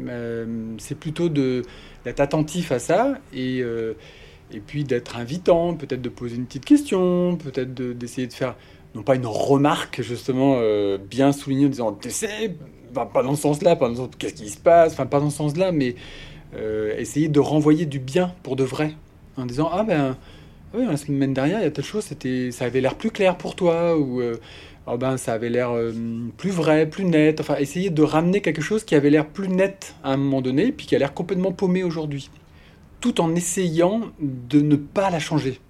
Euh, 0.00 0.46
c'est 0.78 0.98
plutôt 0.98 1.28
d'être 1.28 2.20
attentif 2.20 2.72
à 2.72 2.78
ça 2.78 3.18
et, 3.34 3.60
euh, 3.62 3.94
et 4.52 4.60
puis 4.60 4.84
d'être 4.84 5.16
invitant, 5.16 5.74
peut-être 5.74 6.02
de 6.02 6.08
poser 6.08 6.36
une 6.36 6.46
petite 6.46 6.64
question, 6.64 7.36
peut-être 7.36 7.74
de- 7.74 7.92
d'essayer 7.92 8.26
de 8.26 8.32
faire 8.32 8.56
non 8.94 9.02
pas 9.02 9.14
une 9.16 9.26
remarque 9.26 10.02
justement 10.02 10.56
euh, 10.60 10.98
bien 10.98 11.32
soulignée 11.32 11.66
en 11.66 11.70
disant 11.70 11.92
tu 11.94 12.10
sais 12.10 12.56
bah, 12.94 13.08
pas 13.12 13.22
dans 13.22 13.34
ce 13.34 13.42
sens-là 13.42 13.76
pas 13.76 13.86
dans 13.86 13.92
le 13.92 13.96
sens 13.96 14.10
qu'est-ce 14.18 14.34
qui 14.34 14.48
se 14.48 14.58
passe? 14.58 14.92
Enfin 14.92 15.06
pas 15.06 15.20
dans 15.20 15.30
ce 15.30 15.36
sens-là 15.36 15.72
mais 15.72 15.94
euh, 16.54 16.96
essayer 16.98 17.28
de 17.28 17.40
renvoyer 17.40 17.86
du 17.86 17.98
bien 17.98 18.34
pour 18.42 18.56
de 18.56 18.64
vrai 18.64 18.94
en 19.36 19.46
disant 19.46 19.70
ah 19.72 19.82
ben 19.82 20.16
oui 20.74 20.84
la 20.86 20.96
semaine 20.96 21.34
dernière 21.34 21.60
il 21.60 21.64
y 21.64 21.66
a 21.66 21.70
telle 21.70 21.84
chose 21.84 22.04
c'était 22.04 22.50
ça 22.50 22.66
avait 22.66 22.80
l'air 22.80 22.94
plus 22.96 23.10
clair 23.10 23.36
pour 23.36 23.54
toi 23.56 23.96
ou 23.98 24.22
ah 24.86 24.96
ben 24.96 25.16
ça 25.16 25.32
avait 25.32 25.48
l'air 25.48 25.70
euh, 25.70 25.92
plus 26.36 26.50
vrai 26.50 26.88
plus 26.88 27.04
net 27.04 27.40
enfin 27.40 27.56
essayer 27.56 27.90
de 27.90 28.02
ramener 28.02 28.40
quelque 28.40 28.62
chose 28.62 28.84
qui 28.84 28.94
avait 28.94 29.10
l'air 29.10 29.26
plus 29.26 29.48
net 29.48 29.94
à 30.02 30.12
un 30.12 30.16
moment 30.16 30.42
donné 30.42 30.72
puis 30.72 30.86
qui 30.86 30.96
a 30.96 30.98
l'air 30.98 31.14
complètement 31.14 31.52
paumé 31.52 31.82
aujourd'hui 31.84 32.30
tout 33.00 33.20
en 33.20 33.34
essayant 33.34 34.02
de 34.20 34.60
ne 34.60 34.76
pas 34.76 35.10
la 35.10 35.18
changer 35.18 35.60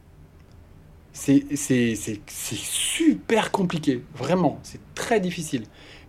c'est 1.12 1.44
super 2.26 3.50
compliqué, 3.50 4.02
vraiment, 4.14 4.58
c'est 4.62 4.80
très 4.94 5.20
difficile. 5.20 5.64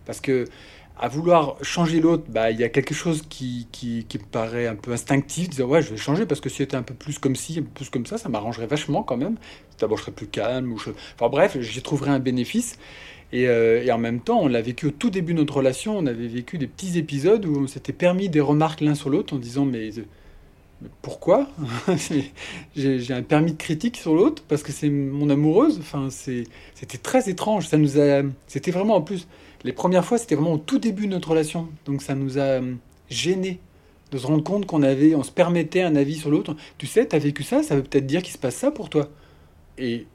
Parce 0.06 0.20
que 0.20 0.46
à 0.98 1.08
vouloir 1.08 1.56
changer 1.62 2.00
l'autre, 2.00 2.24
bah, 2.28 2.50
il 2.50 2.60
y 2.60 2.64
a 2.64 2.68
quelque 2.68 2.94
chose 2.94 3.22
qui, 3.28 3.66
qui, 3.72 4.06
me 4.14 4.24
paraît 4.24 4.66
un 4.66 4.76
peu 4.76 4.92
instinctif, 4.92 5.50
disant 5.50 5.66
ouais, 5.66 5.82
je 5.82 5.90
vais 5.90 5.96
changer 5.96 6.24
parce 6.24 6.40
que 6.40 6.48
si 6.48 6.58
c'était 6.58 6.76
un 6.76 6.82
peu 6.82 6.94
plus 6.94 7.18
comme 7.18 7.34
ci, 7.34 7.58
un 7.58 7.62
peu 7.62 7.70
plus 7.74 7.90
comme 7.90 8.06
ça, 8.06 8.16
ça 8.16 8.28
m'arrangerait 8.28 8.66
vachement 8.66 9.02
quand 9.02 9.16
même. 9.16 9.36
D'abord, 9.80 9.98
je 9.98 10.04
serais 10.04 10.12
plus 10.12 10.28
calme, 10.28 10.72
ou 10.72 10.78
je... 10.78 10.90
enfin 11.16 11.28
bref, 11.28 11.58
j'y 11.60 11.82
trouverais 11.82 12.10
un 12.10 12.20
bénéfice. 12.20 12.78
Et, 13.32 13.48
euh, 13.48 13.82
et 13.82 13.90
en 13.90 13.98
même 13.98 14.20
temps, 14.20 14.40
on 14.40 14.46
l'a 14.46 14.62
vécu 14.62 14.86
au 14.86 14.90
tout 14.92 15.10
début 15.10 15.32
de 15.32 15.38
notre 15.38 15.56
relation, 15.56 15.98
on 15.98 16.06
avait 16.06 16.28
vécu 16.28 16.58
des 16.58 16.68
petits 16.68 16.98
épisodes 16.98 17.44
où 17.44 17.62
on 17.62 17.66
s'était 17.66 17.92
permis 17.92 18.28
des 18.28 18.40
remarques 18.40 18.80
l'un 18.80 18.94
sur 18.94 19.10
l'autre 19.10 19.34
en 19.34 19.38
disant 19.38 19.64
mais, 19.64 19.90
pourquoi 21.02 21.48
J'ai 22.76 23.14
un 23.14 23.22
permis 23.22 23.52
de 23.52 23.56
critique 23.56 23.96
sur 23.96 24.14
l'autre 24.14 24.42
parce 24.48 24.62
que 24.62 24.72
c'est 24.72 24.90
mon 24.90 25.30
amoureuse. 25.30 25.78
Enfin, 25.80 26.08
c'était 26.10 26.98
très 26.98 27.28
étrange. 27.28 27.68
Ça 27.68 27.76
nous 27.76 28.00
a, 28.00 28.22
c'était 28.46 28.70
vraiment 28.70 28.96
en 28.96 29.02
plus 29.02 29.26
les 29.64 29.72
premières 29.72 30.04
fois, 30.04 30.18
c'était 30.18 30.34
vraiment 30.34 30.52
au 30.52 30.58
tout 30.58 30.78
début 30.78 31.06
de 31.06 31.12
notre 31.12 31.30
relation. 31.30 31.68
Donc 31.86 32.02
ça 32.02 32.14
nous 32.14 32.38
a 32.38 32.60
euh, 32.60 32.74
gênés 33.08 33.58
de 34.12 34.18
se 34.18 34.26
rendre 34.26 34.44
compte 34.44 34.66
qu'on 34.66 34.82
avait, 34.82 35.14
on 35.14 35.22
se 35.22 35.32
permettait 35.32 35.82
un 35.82 35.96
avis 35.96 36.16
sur 36.16 36.30
l'autre. 36.30 36.54
Tu 36.78 36.86
sais, 36.86 37.06
t'as 37.06 37.18
vécu 37.18 37.42
ça, 37.42 37.62
ça 37.62 37.74
veut 37.74 37.82
peut-être 37.82 38.06
dire 38.06 38.22
qu'il 38.22 38.34
se 38.34 38.38
passe 38.38 38.56
ça 38.56 38.70
pour 38.70 38.90
toi. 38.90 39.08
Et 39.78 40.06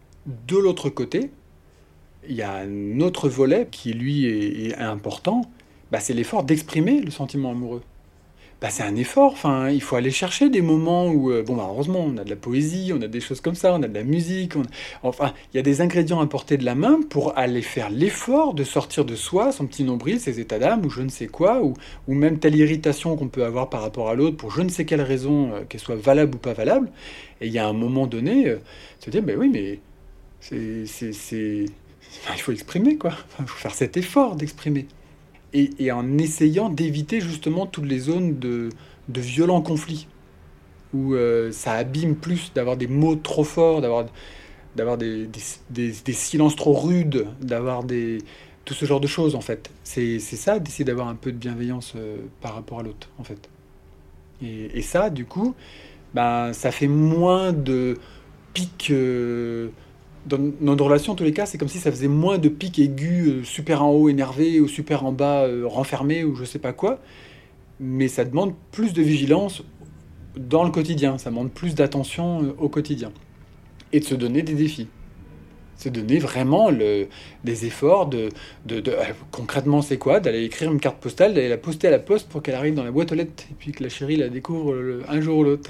de 0.47 0.55
l'autre 0.55 0.89
côté, 0.89 1.31
il 2.27 2.35
y 2.35 2.43
a 2.43 2.53
un 2.53 2.99
autre 3.01 3.27
volet 3.27 3.67
qui 3.69 3.93
lui 3.93 4.25
est, 4.25 4.67
est 4.67 4.75
important. 4.75 5.41
Bah, 5.91 5.99
c'est 5.99 6.13
l'effort 6.13 6.43
d'exprimer 6.43 7.01
le 7.01 7.09
sentiment 7.09 7.51
amoureux. 7.51 7.81
Bah, 8.61 8.69
c'est 8.69 8.83
un 8.83 8.95
effort. 8.97 9.31
Enfin, 9.31 9.69
il 9.69 9.81
faut 9.81 9.95
aller 9.95 10.11
chercher 10.11 10.49
des 10.49 10.61
moments 10.61 11.07
où, 11.07 11.31
euh, 11.31 11.43
bon, 11.43 11.55
bah, 11.55 11.69
on 11.71 12.17
a 12.17 12.23
de 12.25 12.29
la 12.29 12.35
poésie, 12.35 12.91
on 12.93 13.01
a 13.01 13.07
des 13.07 13.21
choses 13.21 13.39
comme 13.39 13.55
ça, 13.55 13.73
on 13.73 13.81
a 13.83 13.87
de 13.87 13.93
la 13.93 14.03
musique. 14.03 14.53
Enfin, 15.01 15.33
il 15.53 15.57
y 15.57 15.59
a 15.59 15.63
des 15.63 15.79
ingrédients 15.79 16.19
à 16.19 16.27
portée 16.27 16.57
de 16.57 16.65
la 16.65 16.75
main 16.75 16.99
pour 17.09 17.37
aller 17.37 17.61
faire 17.61 17.89
l'effort 17.89 18.53
de 18.53 18.65
sortir 18.65 19.05
de 19.05 19.15
soi, 19.15 19.53
son 19.53 19.65
petit 19.65 19.85
nombril, 19.85 20.19
ses 20.19 20.41
états 20.41 20.59
d'âme, 20.59 20.85
ou 20.85 20.89
je 20.89 21.01
ne 21.01 21.09
sais 21.09 21.27
quoi, 21.27 21.61
ou, 21.63 21.73
même 22.07 22.39
telle 22.39 22.55
irritation 22.55 23.15
qu'on 23.15 23.29
peut 23.29 23.45
avoir 23.45 23.69
par 23.69 23.81
rapport 23.81 24.09
à 24.09 24.15
l'autre 24.15 24.35
pour 24.35 24.51
je 24.51 24.61
ne 24.61 24.69
sais 24.69 24.83
quelle 24.83 25.01
raison, 25.01 25.53
euh, 25.53 25.63
qu'elle 25.67 25.79
soit 25.79 25.95
valable 25.95 26.35
ou 26.35 26.39
pas 26.39 26.53
valable. 26.53 26.91
Et 27.39 27.47
il 27.47 27.53
y 27.53 27.59
a 27.59 27.67
un 27.67 27.73
moment 27.73 28.07
donné, 28.07 28.47
euh, 28.47 28.59
se 28.99 29.09
dire, 29.09 29.23
mais 29.25 29.35
oui, 29.35 29.49
mais 29.49 29.79
il 30.51 30.87
faut 32.37 32.51
exprimer, 32.51 32.97
quoi. 32.97 33.13
Il 33.39 33.47
faut 33.47 33.57
faire 33.57 33.73
cet 33.73 33.95
effort 33.95 34.35
d'exprimer. 34.35 34.85
Et, 35.53 35.91
en 35.91 36.17
essayant 36.17 36.69
d'éviter 36.69 37.21
justement 37.21 37.65
toutes 37.65 37.85
les 37.85 37.99
zones 37.99 38.37
de, 38.39 38.69
de 39.07 39.21
violents 39.21 39.61
conflits, 39.61 40.07
où 40.93 41.13
euh, 41.15 41.51
ça 41.51 41.73
abîme 41.73 42.15
plus 42.15 42.51
d'avoir 42.53 42.77
des 42.77 42.87
mots 42.87 43.15
trop 43.15 43.43
forts, 43.43 43.81
d'avoir, 43.81 44.05
d'avoir 44.75 44.97
des, 44.97 45.27
des, 45.71 46.13
silences 46.13 46.55
trop 46.55 46.73
rudes, 46.73 47.27
d'avoir 47.41 47.83
des, 47.83 48.19
tout 48.65 48.73
ce 48.75 48.85
genre 48.85 48.99
de 48.99 49.07
choses, 49.07 49.35
en 49.35 49.41
fait. 49.41 49.71
C'est, 49.83 50.19
ça, 50.19 50.59
d'essayer 50.59 50.85
d'avoir 50.85 51.07
un 51.07 51.15
peu 51.15 51.31
de 51.31 51.37
bienveillance 51.37 51.93
euh, 51.95 52.17
par 52.41 52.53
rapport 52.55 52.79
à 52.79 52.83
l'autre, 52.83 53.09
en 53.17 53.23
fait. 53.23 53.49
Et, 54.43 54.77
et 54.77 54.81
ça, 54.83 55.09
du 55.09 55.25
coup, 55.25 55.55
ben, 56.13 56.53
ça 56.53 56.71
fait 56.71 56.87
moins 56.87 57.53
de 57.53 57.97
pics. 58.53 58.89
euh, 58.91 59.69
dans 60.25 60.37
notre 60.61 60.83
relation, 60.83 61.13
en 61.13 61.15
tous 61.15 61.23
les 61.23 61.33
cas, 61.33 61.45
c'est 61.45 61.57
comme 61.57 61.67
si 61.67 61.79
ça 61.79 61.91
faisait 61.91 62.07
moins 62.07 62.37
de 62.37 62.49
pics 62.49 62.79
aigus, 62.79 63.27
euh, 63.27 63.43
super 63.43 63.83
en 63.83 63.91
haut 63.91 64.09
énervé 64.09 64.59
ou 64.59 64.67
super 64.67 65.05
en 65.05 65.11
bas 65.11 65.43
euh, 65.43 65.65
renfermé 65.65 66.23
ou 66.23 66.35
je 66.35 66.45
sais 66.45 66.59
pas 66.59 66.73
quoi. 66.73 66.99
Mais 67.79 68.07
ça 68.07 68.25
demande 68.25 68.53
plus 68.71 68.93
de 68.93 69.01
vigilance 69.01 69.63
dans 70.35 70.63
le 70.63 70.71
quotidien. 70.71 71.17
Ça 71.17 71.29
demande 71.29 71.51
plus 71.51 71.75
d'attention 71.75 72.43
euh, 72.43 72.55
au 72.59 72.69
quotidien. 72.69 73.11
Et 73.93 73.99
de 73.99 74.05
se 74.05 74.15
donner 74.15 74.41
des 74.41 74.53
défis. 74.53 74.87
Se 75.79 75.87
donner 75.89 76.19
vraiment 76.19 76.69
le, 76.69 77.07
des 77.45 77.65
efforts 77.65 78.07
de. 78.07 78.29
euh, 78.71 79.03
concrètement, 79.31 79.81
c'est 79.81 79.97
quoi? 79.97 80.19
D'aller 80.19 80.43
écrire 80.43 80.71
une 80.71 80.79
carte 80.79 80.97
postale, 80.99 81.33
d'aller 81.33 81.47
la 81.47 81.57
poster 81.57 81.87
à 81.87 81.91
la 81.91 81.99
poste 81.99 82.27
pour 82.29 82.43
qu'elle 82.43 82.55
arrive 82.55 82.75
dans 82.75 82.83
la 82.83 82.91
boîte 82.91 83.13
aux 83.13 83.15
lettres 83.15 83.45
et 83.49 83.55
puis 83.57 83.71
que 83.71 83.81
la 83.83 83.89
chérie 83.89 84.17
la 84.17 84.27
découvre 84.27 84.73
le- 84.73 85.03
un 85.09 85.21
jour 85.21 85.37
ou 85.39 85.43
l'autre. 85.45 85.69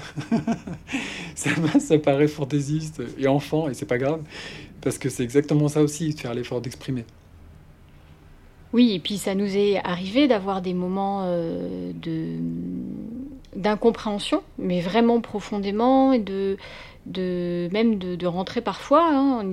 ça, 1.36 1.98
paraît 1.98 2.28
fantaisiste 2.28 3.02
et 3.18 3.28
enfant, 3.28 3.68
et 3.68 3.74
c'est 3.74 3.86
pas 3.86 3.98
grave, 3.98 4.20
parce 4.80 4.98
que 4.98 5.08
c'est 5.08 5.22
exactement 5.22 5.68
ça 5.68 5.80
aussi, 5.82 6.12
faire 6.12 6.34
l'effort 6.34 6.60
d'exprimer. 6.60 7.04
Oui, 8.72 8.92
et 8.94 9.00
puis 9.00 9.18
ça 9.18 9.34
nous 9.34 9.56
est 9.56 9.78
arrivé 9.84 10.28
d'avoir 10.28 10.62
des 10.62 10.74
moments 10.74 11.22
euh, 11.24 11.92
de 11.94 12.36
d'incompréhension, 13.56 14.42
mais 14.58 14.80
vraiment 14.80 15.20
profondément, 15.20 16.12
et 16.12 16.20
de, 16.20 16.56
de 17.06 17.68
même 17.72 17.98
de, 17.98 18.26
rentrer 18.26 18.60
parfois. 18.60 19.08
hein. 19.10 19.44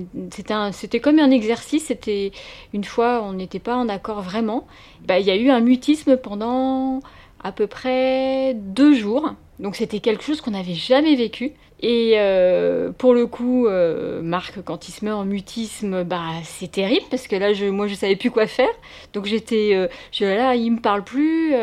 C'était 0.72 1.00
comme 1.00 1.18
un 1.18 1.30
exercice. 1.30 1.86
C'était 1.86 2.32
une 2.72 2.84
fois, 2.84 3.22
on 3.22 3.32
n'était 3.32 3.58
pas 3.58 3.76
en 3.76 3.88
accord 3.88 4.22
vraiment. 4.22 4.66
Bah, 5.06 5.18
il 5.18 5.26
y 5.26 5.30
a 5.30 5.36
eu 5.36 5.50
un 5.50 5.60
mutisme 5.60 6.16
pendant 6.16 7.00
à 7.42 7.52
peu 7.52 7.66
près 7.66 8.54
deux 8.54 8.94
jours. 8.94 9.34
Donc 9.58 9.76
c'était 9.76 10.00
quelque 10.00 10.22
chose 10.22 10.40
qu'on 10.40 10.52
n'avait 10.52 10.74
jamais 10.74 11.14
vécu. 11.16 11.52
Et 11.80 12.14
euh, 12.16 12.90
pour 12.90 13.14
le 13.14 13.26
coup, 13.26 13.66
euh, 13.66 14.20
Marc, 14.20 14.60
quand 14.64 14.88
il 14.88 14.92
se 14.92 15.04
met 15.04 15.12
en 15.12 15.24
mutisme, 15.24 16.02
bah 16.02 16.24
c'est 16.42 16.72
terrible 16.72 17.06
parce 17.10 17.28
que 17.28 17.36
là, 17.36 17.52
je, 17.52 17.66
moi, 17.66 17.86
je 17.86 17.94
savais 17.94 18.16
plus 18.16 18.30
quoi 18.32 18.46
faire. 18.48 18.68
Donc 19.12 19.26
j'étais, 19.26 19.70
euh, 19.74 19.86
je 20.10 20.24
là, 20.24 20.56
il 20.56 20.72
me 20.72 20.80
parle 20.80 21.04
plus. 21.04 21.54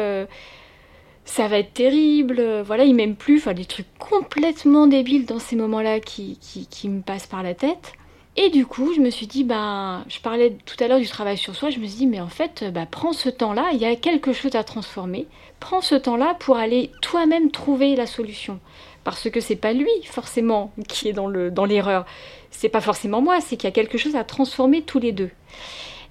Euh, 1.26 1.32
ça 1.36 1.48
va 1.48 1.60
être 1.60 1.74
terrible, 1.74 2.40
euh, 2.40 2.64
voilà, 2.64 2.84
il 2.86 2.96
m'aime 2.96 3.16
plus, 3.16 3.38
enfin 3.38 3.54
des 3.54 3.66
trucs 3.66 3.88
complètement 3.98 4.88
débiles 4.88 5.26
dans 5.26 5.40
ces 5.40 5.56
moments-là 5.56 6.00
qui, 6.00 6.38
qui, 6.42 6.68
qui 6.68 6.90
me 6.90 7.02
passent 7.02 7.28
par 7.28 7.44
la 7.44 7.54
tête. 7.54 7.94
Et 8.38 8.50
du 8.50 8.66
coup, 8.66 8.94
je 8.94 9.00
me 9.00 9.10
suis 9.10 9.28
dit, 9.28 9.46
ben, 9.46 10.04
je 10.10 10.20
parlais 10.20 10.58
tout 10.66 10.76
à 10.84 10.88
l'heure 10.88 11.00
du 11.00 11.08
travail 11.08 11.38
sur 11.38 11.56
soi, 11.56 11.70
je 11.70 11.80
me 11.80 11.88
suis 11.88 12.00
dit, 12.00 12.08
mais 12.08 12.20
en 12.20 12.28
fait, 12.28 12.66
bah, 12.74 12.86
prends 12.90 13.14
ce 13.14 13.30
temps-là, 13.30 13.70
il 13.74 13.80
y 13.80 13.86
a 13.86 13.96
quelque 13.96 14.34
chose 14.34 14.56
à 14.56 14.64
transformer, 14.64 15.28
prends 15.62 15.80
ce 15.80 15.96
temps-là 15.96 16.36
pour 16.40 16.58
aller 16.58 16.92
toi-même 17.02 17.50
trouver 17.50 17.96
la 17.96 18.06
solution. 18.06 18.60
Parce 19.06 19.30
que 19.30 19.40
c'est 19.40 19.56
pas 19.56 19.72
lui, 19.72 19.90
forcément, 20.04 20.74
qui 20.88 21.08
est 21.08 21.14
dans 21.14 21.28
le 21.28 21.50
dans 21.50 21.66
l'erreur. 21.66 22.06
C'est 22.52 22.70
pas 22.70 22.82
forcément 22.82 23.22
moi, 23.22 23.40
c'est 23.40 23.56
qu'il 23.56 23.68
y 23.68 23.72
a 23.72 23.76
quelque 23.76 23.98
chose 23.98 24.16
à 24.16 24.24
transformer 24.26 24.82
tous 24.82 25.00
les 25.00 25.14
deux. 25.14 25.30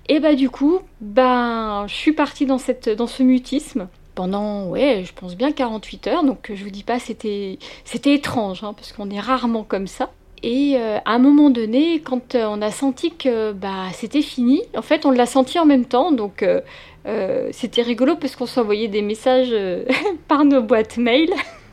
Et 0.09 0.21
bah 0.21 0.35
du 0.35 0.49
coup, 0.51 0.81
ben, 1.01 1.87
je 1.89 1.95
suis 1.95 2.13
partie 2.13 2.47
dans, 2.47 2.59
cette, 2.59 2.89
dans 2.89 3.07
ce 3.07 3.23
mutisme 3.23 3.89
pendant, 4.15 4.69
ouais, 4.69 5.03
je 5.05 5.13
pense 5.13 5.37
bien 5.37 5.53
48 5.53 6.07
heures. 6.09 6.25
Donc 6.25 6.51
je 6.53 6.63
vous 6.63 6.71
dis 6.71 6.85
pas, 6.85 6.99
c'était, 6.99 7.59
étrange, 8.05 8.65
hein, 8.65 8.75
parce 8.75 8.93
qu'on 8.93 9.11
est 9.11 9.21
rarement 9.21 9.65
comme 9.65 9.87
ça. 9.87 10.11
Et 10.43 10.75
euh, 10.77 10.99
à 11.07 11.13
un 11.13 11.19
moment 11.19 11.49
donné, 11.49 12.01
quand 12.01 12.35
euh, 12.35 12.47
on 12.47 12.61
a 12.61 12.71
senti 12.71 13.13
que 13.13 13.53
bah, 13.53 13.87
c'était 13.95 14.21
fini, 14.21 14.61
en 14.77 14.83
fait, 14.83 15.07
on 15.07 15.11
l'a 15.11 15.25
senti 15.25 15.59
en 15.59 15.65
même 15.65 15.87
temps. 15.87 16.13
Donc 16.13 16.43
euh, 16.43 16.61
euh, 17.07 17.49
c'était 17.53 17.83
rigolo 17.83 18.17
parce 18.17 18.35
qu'on 18.37 18.47
s'envoyait 18.47 18.89
des 18.89 19.03
messages 19.03 19.53
euh, 19.53 19.85
par 20.29 20.45
nos 20.45 20.63
boîtes 20.63 20.97
mail. 20.97 21.31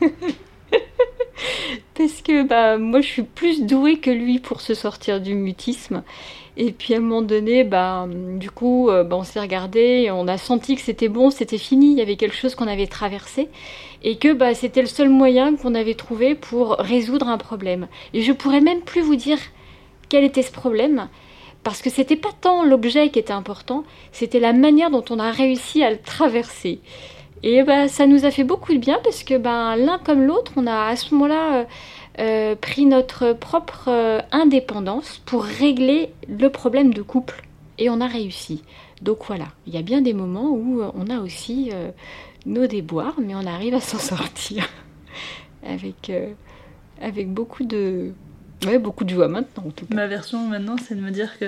parce 1.94 2.22
que 2.22 2.46
bah, 2.46 2.78
moi, 2.78 3.00
je 3.00 3.06
suis 3.06 3.22
plus 3.22 3.64
douée 3.64 3.98
que 3.98 4.10
lui 4.10 4.38
pour 4.38 4.60
se 4.60 4.74
sortir 4.74 5.20
du 5.20 5.34
mutisme. 5.34 6.02
Et 6.56 6.72
puis 6.72 6.92
à 6.94 6.98
un 6.98 7.00
moment 7.00 7.22
donné, 7.22 7.64
bah, 7.64 8.06
du 8.08 8.50
coup, 8.50 8.90
euh, 8.90 9.04
bah, 9.04 9.16
on 9.16 9.24
s'est 9.24 9.40
regardé, 9.40 10.04
et 10.04 10.10
on 10.10 10.28
a 10.28 10.36
senti 10.36 10.76
que 10.76 10.82
c'était 10.82 11.08
bon, 11.08 11.30
c'était 11.30 11.58
fini, 11.58 11.92
il 11.92 11.98
y 11.98 12.02
avait 12.02 12.16
quelque 12.16 12.36
chose 12.36 12.54
qu'on 12.54 12.66
avait 12.66 12.86
traversé, 12.86 13.48
et 14.02 14.16
que 14.16 14.32
bah, 14.34 14.52
c'était 14.54 14.82
le 14.82 14.86
seul 14.86 15.08
moyen 15.08 15.56
qu'on 15.56 15.74
avait 15.74 15.94
trouvé 15.94 16.34
pour 16.34 16.76
résoudre 16.78 17.28
un 17.28 17.38
problème. 17.38 17.88
Et 18.12 18.20
je 18.20 18.32
pourrais 18.32 18.60
même 18.60 18.82
plus 18.82 19.00
vous 19.00 19.16
dire 19.16 19.38
quel 20.10 20.24
était 20.24 20.42
ce 20.42 20.52
problème, 20.52 21.08
parce 21.62 21.80
que 21.80 21.88
c'était 21.88 22.16
pas 22.16 22.32
tant 22.38 22.64
l'objet 22.64 23.08
qui 23.08 23.18
était 23.18 23.32
important, 23.32 23.84
c'était 24.10 24.40
la 24.40 24.52
manière 24.52 24.90
dont 24.90 25.04
on 25.08 25.18
a 25.18 25.30
réussi 25.30 25.82
à 25.82 25.90
le 25.90 25.98
traverser. 25.98 26.80
Et 27.42 27.62
bah, 27.62 27.88
ça 27.88 28.06
nous 28.06 28.26
a 28.26 28.30
fait 28.30 28.44
beaucoup 28.44 28.72
de 28.72 28.78
bien 28.78 29.00
parce 29.02 29.24
que 29.24 29.36
bah, 29.36 29.74
l'un 29.76 29.98
comme 29.98 30.22
l'autre, 30.22 30.52
on 30.56 30.66
a 30.66 30.86
à 30.86 30.96
ce 30.96 31.14
moment-là 31.14 31.66
euh, 32.18 32.54
pris 32.54 32.84
notre 32.84 33.32
propre 33.32 33.88
euh, 33.88 34.20
indépendance 34.32 35.22
pour 35.24 35.44
régler 35.44 36.12
le 36.28 36.48
problème 36.48 36.92
de 36.92 37.02
couple. 37.02 37.42
Et 37.78 37.88
on 37.88 38.00
a 38.00 38.06
réussi. 38.06 38.62
Donc 39.00 39.18
voilà, 39.26 39.46
il 39.66 39.74
y 39.74 39.78
a 39.78 39.82
bien 39.82 40.02
des 40.02 40.12
moments 40.12 40.50
où 40.50 40.82
euh, 40.82 40.90
on 40.94 41.08
a 41.08 41.18
aussi 41.20 41.70
nos 42.46 42.66
déboires, 42.66 43.14
mais 43.18 43.34
on 43.34 43.46
arrive 43.46 43.74
à 43.74 43.80
s'en 43.80 43.98
sortir 44.16 44.68
avec, 45.66 46.12
avec 47.00 47.32
beaucoup 47.32 47.64
de, 47.64 48.12
ouais, 48.66 48.78
beaucoup 48.78 49.04
de 49.04 49.10
joie 49.10 49.28
maintenant 49.28 49.64
en 49.66 49.70
tout 49.70 49.86
cas. 49.86 49.94
Ma 49.94 50.06
version 50.06 50.46
maintenant, 50.46 50.76
c'est 50.76 50.94
de 50.94 51.00
me 51.00 51.10
dire 51.10 51.38
que 51.38 51.46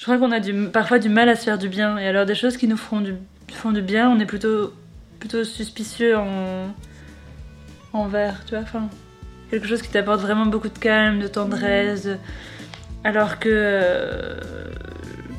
je 0.00 0.06
crois 0.06 0.16
qu'on 0.16 0.32
a 0.32 0.40
du, 0.40 0.68
parfois 0.68 0.98
du 0.98 1.10
mal 1.10 1.28
à 1.28 1.36
se 1.36 1.44
faire 1.44 1.58
du 1.58 1.68
bien. 1.68 1.98
Et 1.98 2.06
alors, 2.06 2.24
des 2.24 2.34
choses 2.34 2.56
qui 2.56 2.66
nous 2.66 2.78
feront 2.78 3.02
du, 3.02 3.16
font 3.48 3.70
du 3.70 3.82
bien, 3.82 4.08
on 4.08 4.18
est 4.18 4.24
plutôt, 4.24 4.72
plutôt 5.18 5.44
suspicieux 5.44 6.16
en, 6.16 6.68
envers, 7.92 8.42
tu 8.46 8.54
vois. 8.54 8.62
Enfin, 8.62 8.88
quelque 9.50 9.66
chose 9.66 9.82
qui 9.82 9.88
t'apporte 9.88 10.20
vraiment 10.20 10.46
beaucoup 10.46 10.68
de 10.68 10.78
calme, 10.78 11.20
de 11.20 11.26
tendresse. 11.28 12.04
de- 12.04 12.16
Alors 13.04 13.38
que 13.38 13.48
euh, 13.50 14.34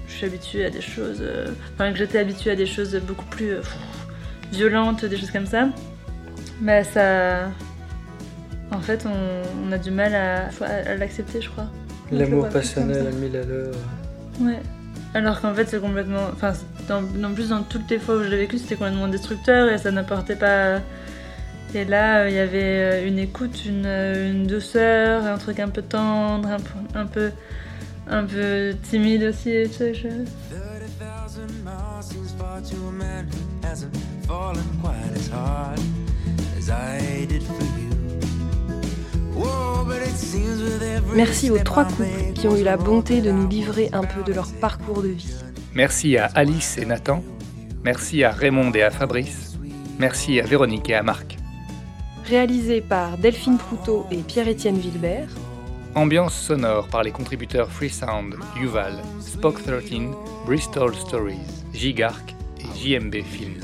je 0.07 0.13
suis 0.13 0.25
habituée 0.25 0.65
à 0.65 0.69
des 0.69 0.81
choses. 0.81 1.19
euh, 1.21 1.47
Enfin, 1.75 1.91
que 1.91 1.97
j'étais 1.97 2.19
habituée 2.19 2.51
à 2.51 2.55
des 2.55 2.65
choses 2.65 2.95
beaucoup 3.07 3.25
plus 3.25 3.51
euh, 3.51 3.57
pff, 3.59 3.77
violentes, 4.51 5.05
des 5.05 5.17
choses 5.17 5.31
comme 5.31 5.45
ça. 5.45 5.67
Bah, 6.59 6.83
ça. 6.83 7.49
En 8.71 8.79
fait, 8.79 9.05
on, 9.05 9.67
on 9.67 9.71
a 9.71 9.77
du 9.77 9.91
mal 9.91 10.13
à, 10.15 10.45
à- 10.61 10.91
à 10.91 10.95
l'accepter, 10.95 11.41
je 11.41 11.49
crois. 11.49 11.67
L'amour 12.11 12.49
passionnel 12.49 13.07
à 13.07 13.11
mille 13.11 13.35
à 13.37 13.43
l'heure. 13.43 13.73
Ouais. 14.39 14.59
Alors 15.13 15.41
qu'en 15.41 15.53
fait, 15.53 15.67
c'est 15.67 15.79
complètement. 15.79 16.27
Enfin, 16.33 16.53
en 16.89 17.33
plus, 17.33 17.49
dans 17.49 17.63
toutes 17.63 17.89
les 17.89 17.99
fois 17.99 18.15
où 18.17 18.23
je 18.23 18.29
l'ai 18.29 18.37
vécu, 18.37 18.57
c'était 18.57 18.75
complètement 18.75 19.07
destructeur 19.07 19.69
et 19.69 19.77
ça 19.77 19.91
n'apportait 19.91 20.35
pas. 20.35 20.79
Et 21.73 21.85
là, 21.85 22.19
euh, 22.23 22.29
il 22.29 22.35
y 22.35 22.39
avait 22.39 22.59
euh, 22.63 23.07
une 23.07 23.17
écoute, 23.19 23.65
une, 23.65 23.83
euh, 23.85 24.29
une 24.31 24.45
douceur, 24.45 25.25
un 25.25 25.37
truc 25.37 25.59
un 25.59 25.69
peu 25.69 25.81
tendre, 25.81 26.49
un, 26.49 26.57
peu- 26.59 26.99
un 26.99 27.05
peu. 27.05 27.31
un 28.07 28.23
peu 28.25 28.73
timide 28.89 29.23
aussi. 29.23 29.51
Tu 29.69 29.73
sais, 29.77 29.93
je- 29.93 30.07
30,000 30.07 31.47
miles 31.63 32.01
seems 32.01 32.35
far 32.37 32.61
to 32.61 32.75
a 32.89 32.91
man 32.91 33.25
who 33.25 33.67
hasn't 33.67 33.95
fallen 34.27 34.63
quite 34.83 35.15
as 35.15 35.29
hard 35.31 35.79
as 36.57 36.69
I 36.69 37.25
did 37.25 37.41
for 37.43 37.53
you? 37.79 37.89
Whoa, 39.33 39.85
but 39.85 40.01
it 40.05 40.15
seems 40.17 40.61
with 40.61 40.81
every 40.83 41.15
Merci 41.15 41.49
aux 41.51 41.57
trois 41.59 41.85
couples 41.85 42.33
qui 42.35 42.47
ont 42.49 42.57
eu 42.57 42.63
la 42.63 42.75
bonté 42.75 43.21
de 43.21 43.31
nous 43.31 43.47
livrer 43.47 43.89
un 43.93 44.01
peu 44.03 44.23
de 44.23 44.33
leur 44.33 44.51
parcours 44.59 45.01
de 45.03 45.07
vie. 45.09 45.33
Merci 45.73 46.17
à 46.17 46.25
Alice 46.35 46.77
et 46.77 46.85
Nathan. 46.85 47.23
Merci 47.85 48.23
à 48.25 48.31
Raymond 48.31 48.71
et 48.73 48.83
à 48.83 48.91
Fabrice. 48.91 49.57
Merci 49.99 50.39
à 50.41 50.43
Véronique 50.45 50.89
et 50.89 50.95
à 50.95 51.03
Marc. 51.03 51.37
Réalisé 52.25 52.81
par 52.81 53.17
Delphine 53.17 53.57
Proutot 53.57 54.05
et 54.11 54.17
Pierre-Étienne 54.17 54.77
Vilbert, 54.77 55.29
Ambiance 55.93 56.33
sonore 56.33 56.87
par 56.87 57.03
les 57.03 57.11
contributeurs 57.11 57.69
Freesound, 57.69 58.35
Yuval, 58.57 58.93
Spock 59.19 59.61
13, 59.61 60.07
Bristol 60.45 60.95
Stories, 60.95 61.35
Gigarc 61.73 62.33
et 62.59 62.63
JMB 62.79 63.15
Films. 63.23 63.59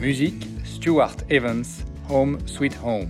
Musique 0.00 0.44
Stuart 0.64 1.14
Evans, 1.30 1.62
Home 2.10 2.38
Sweet 2.46 2.76
Home. 2.84 3.06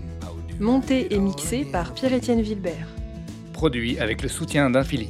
monté 0.61 1.15
et 1.15 1.19
mixé 1.19 1.65
par 1.65 1.95
Pierre-Étienne 1.95 2.43
Vilbert. 2.43 2.89
Produit 3.55 3.99
avec 3.99 4.21
le 4.23 4.29
soutien 4.29 4.69
d'Infili. 4.69 5.09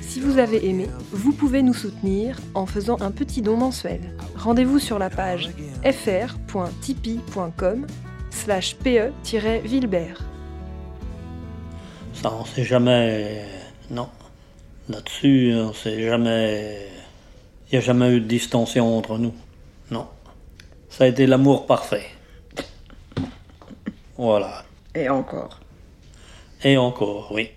Si 0.00 0.20
vous 0.20 0.38
avez 0.38 0.66
aimé, 0.66 0.86
vous 1.10 1.32
pouvez 1.32 1.62
nous 1.62 1.74
soutenir 1.74 2.38
en 2.54 2.64
faisant 2.64 2.98
un 3.02 3.10
petit 3.10 3.42
don 3.42 3.58
mensuel. 3.58 4.16
Rendez-vous 4.36 4.78
sur 4.78 4.98
la 4.98 5.10
page 5.10 5.50
fr.tipeee.com 5.84 7.86
slash 8.32 8.74
pe-vilbert. 8.76 10.20
Ça, 12.14 12.32
on 12.32 12.44
sait 12.44 12.64
jamais. 12.64 13.44
Non. 13.90 14.08
Là-dessus, 14.88 15.54
on 15.56 15.72
sait 15.72 16.02
jamais. 16.02 16.88
Il 17.68 17.72
n'y 17.72 17.78
a 17.78 17.80
jamais 17.80 18.10
eu 18.10 18.20
de 18.20 18.26
distinction 18.26 18.98
entre 18.98 19.18
nous. 19.18 19.34
Non. 19.90 20.08
Ça 20.88 21.04
a 21.04 21.06
été 21.06 21.26
l'amour 21.26 21.66
parfait. 21.66 22.06
Voilà. 24.16 24.64
Et 24.94 25.08
encore. 25.08 25.60
Et 26.64 26.76
encore, 26.76 27.32
oui. 27.32 27.50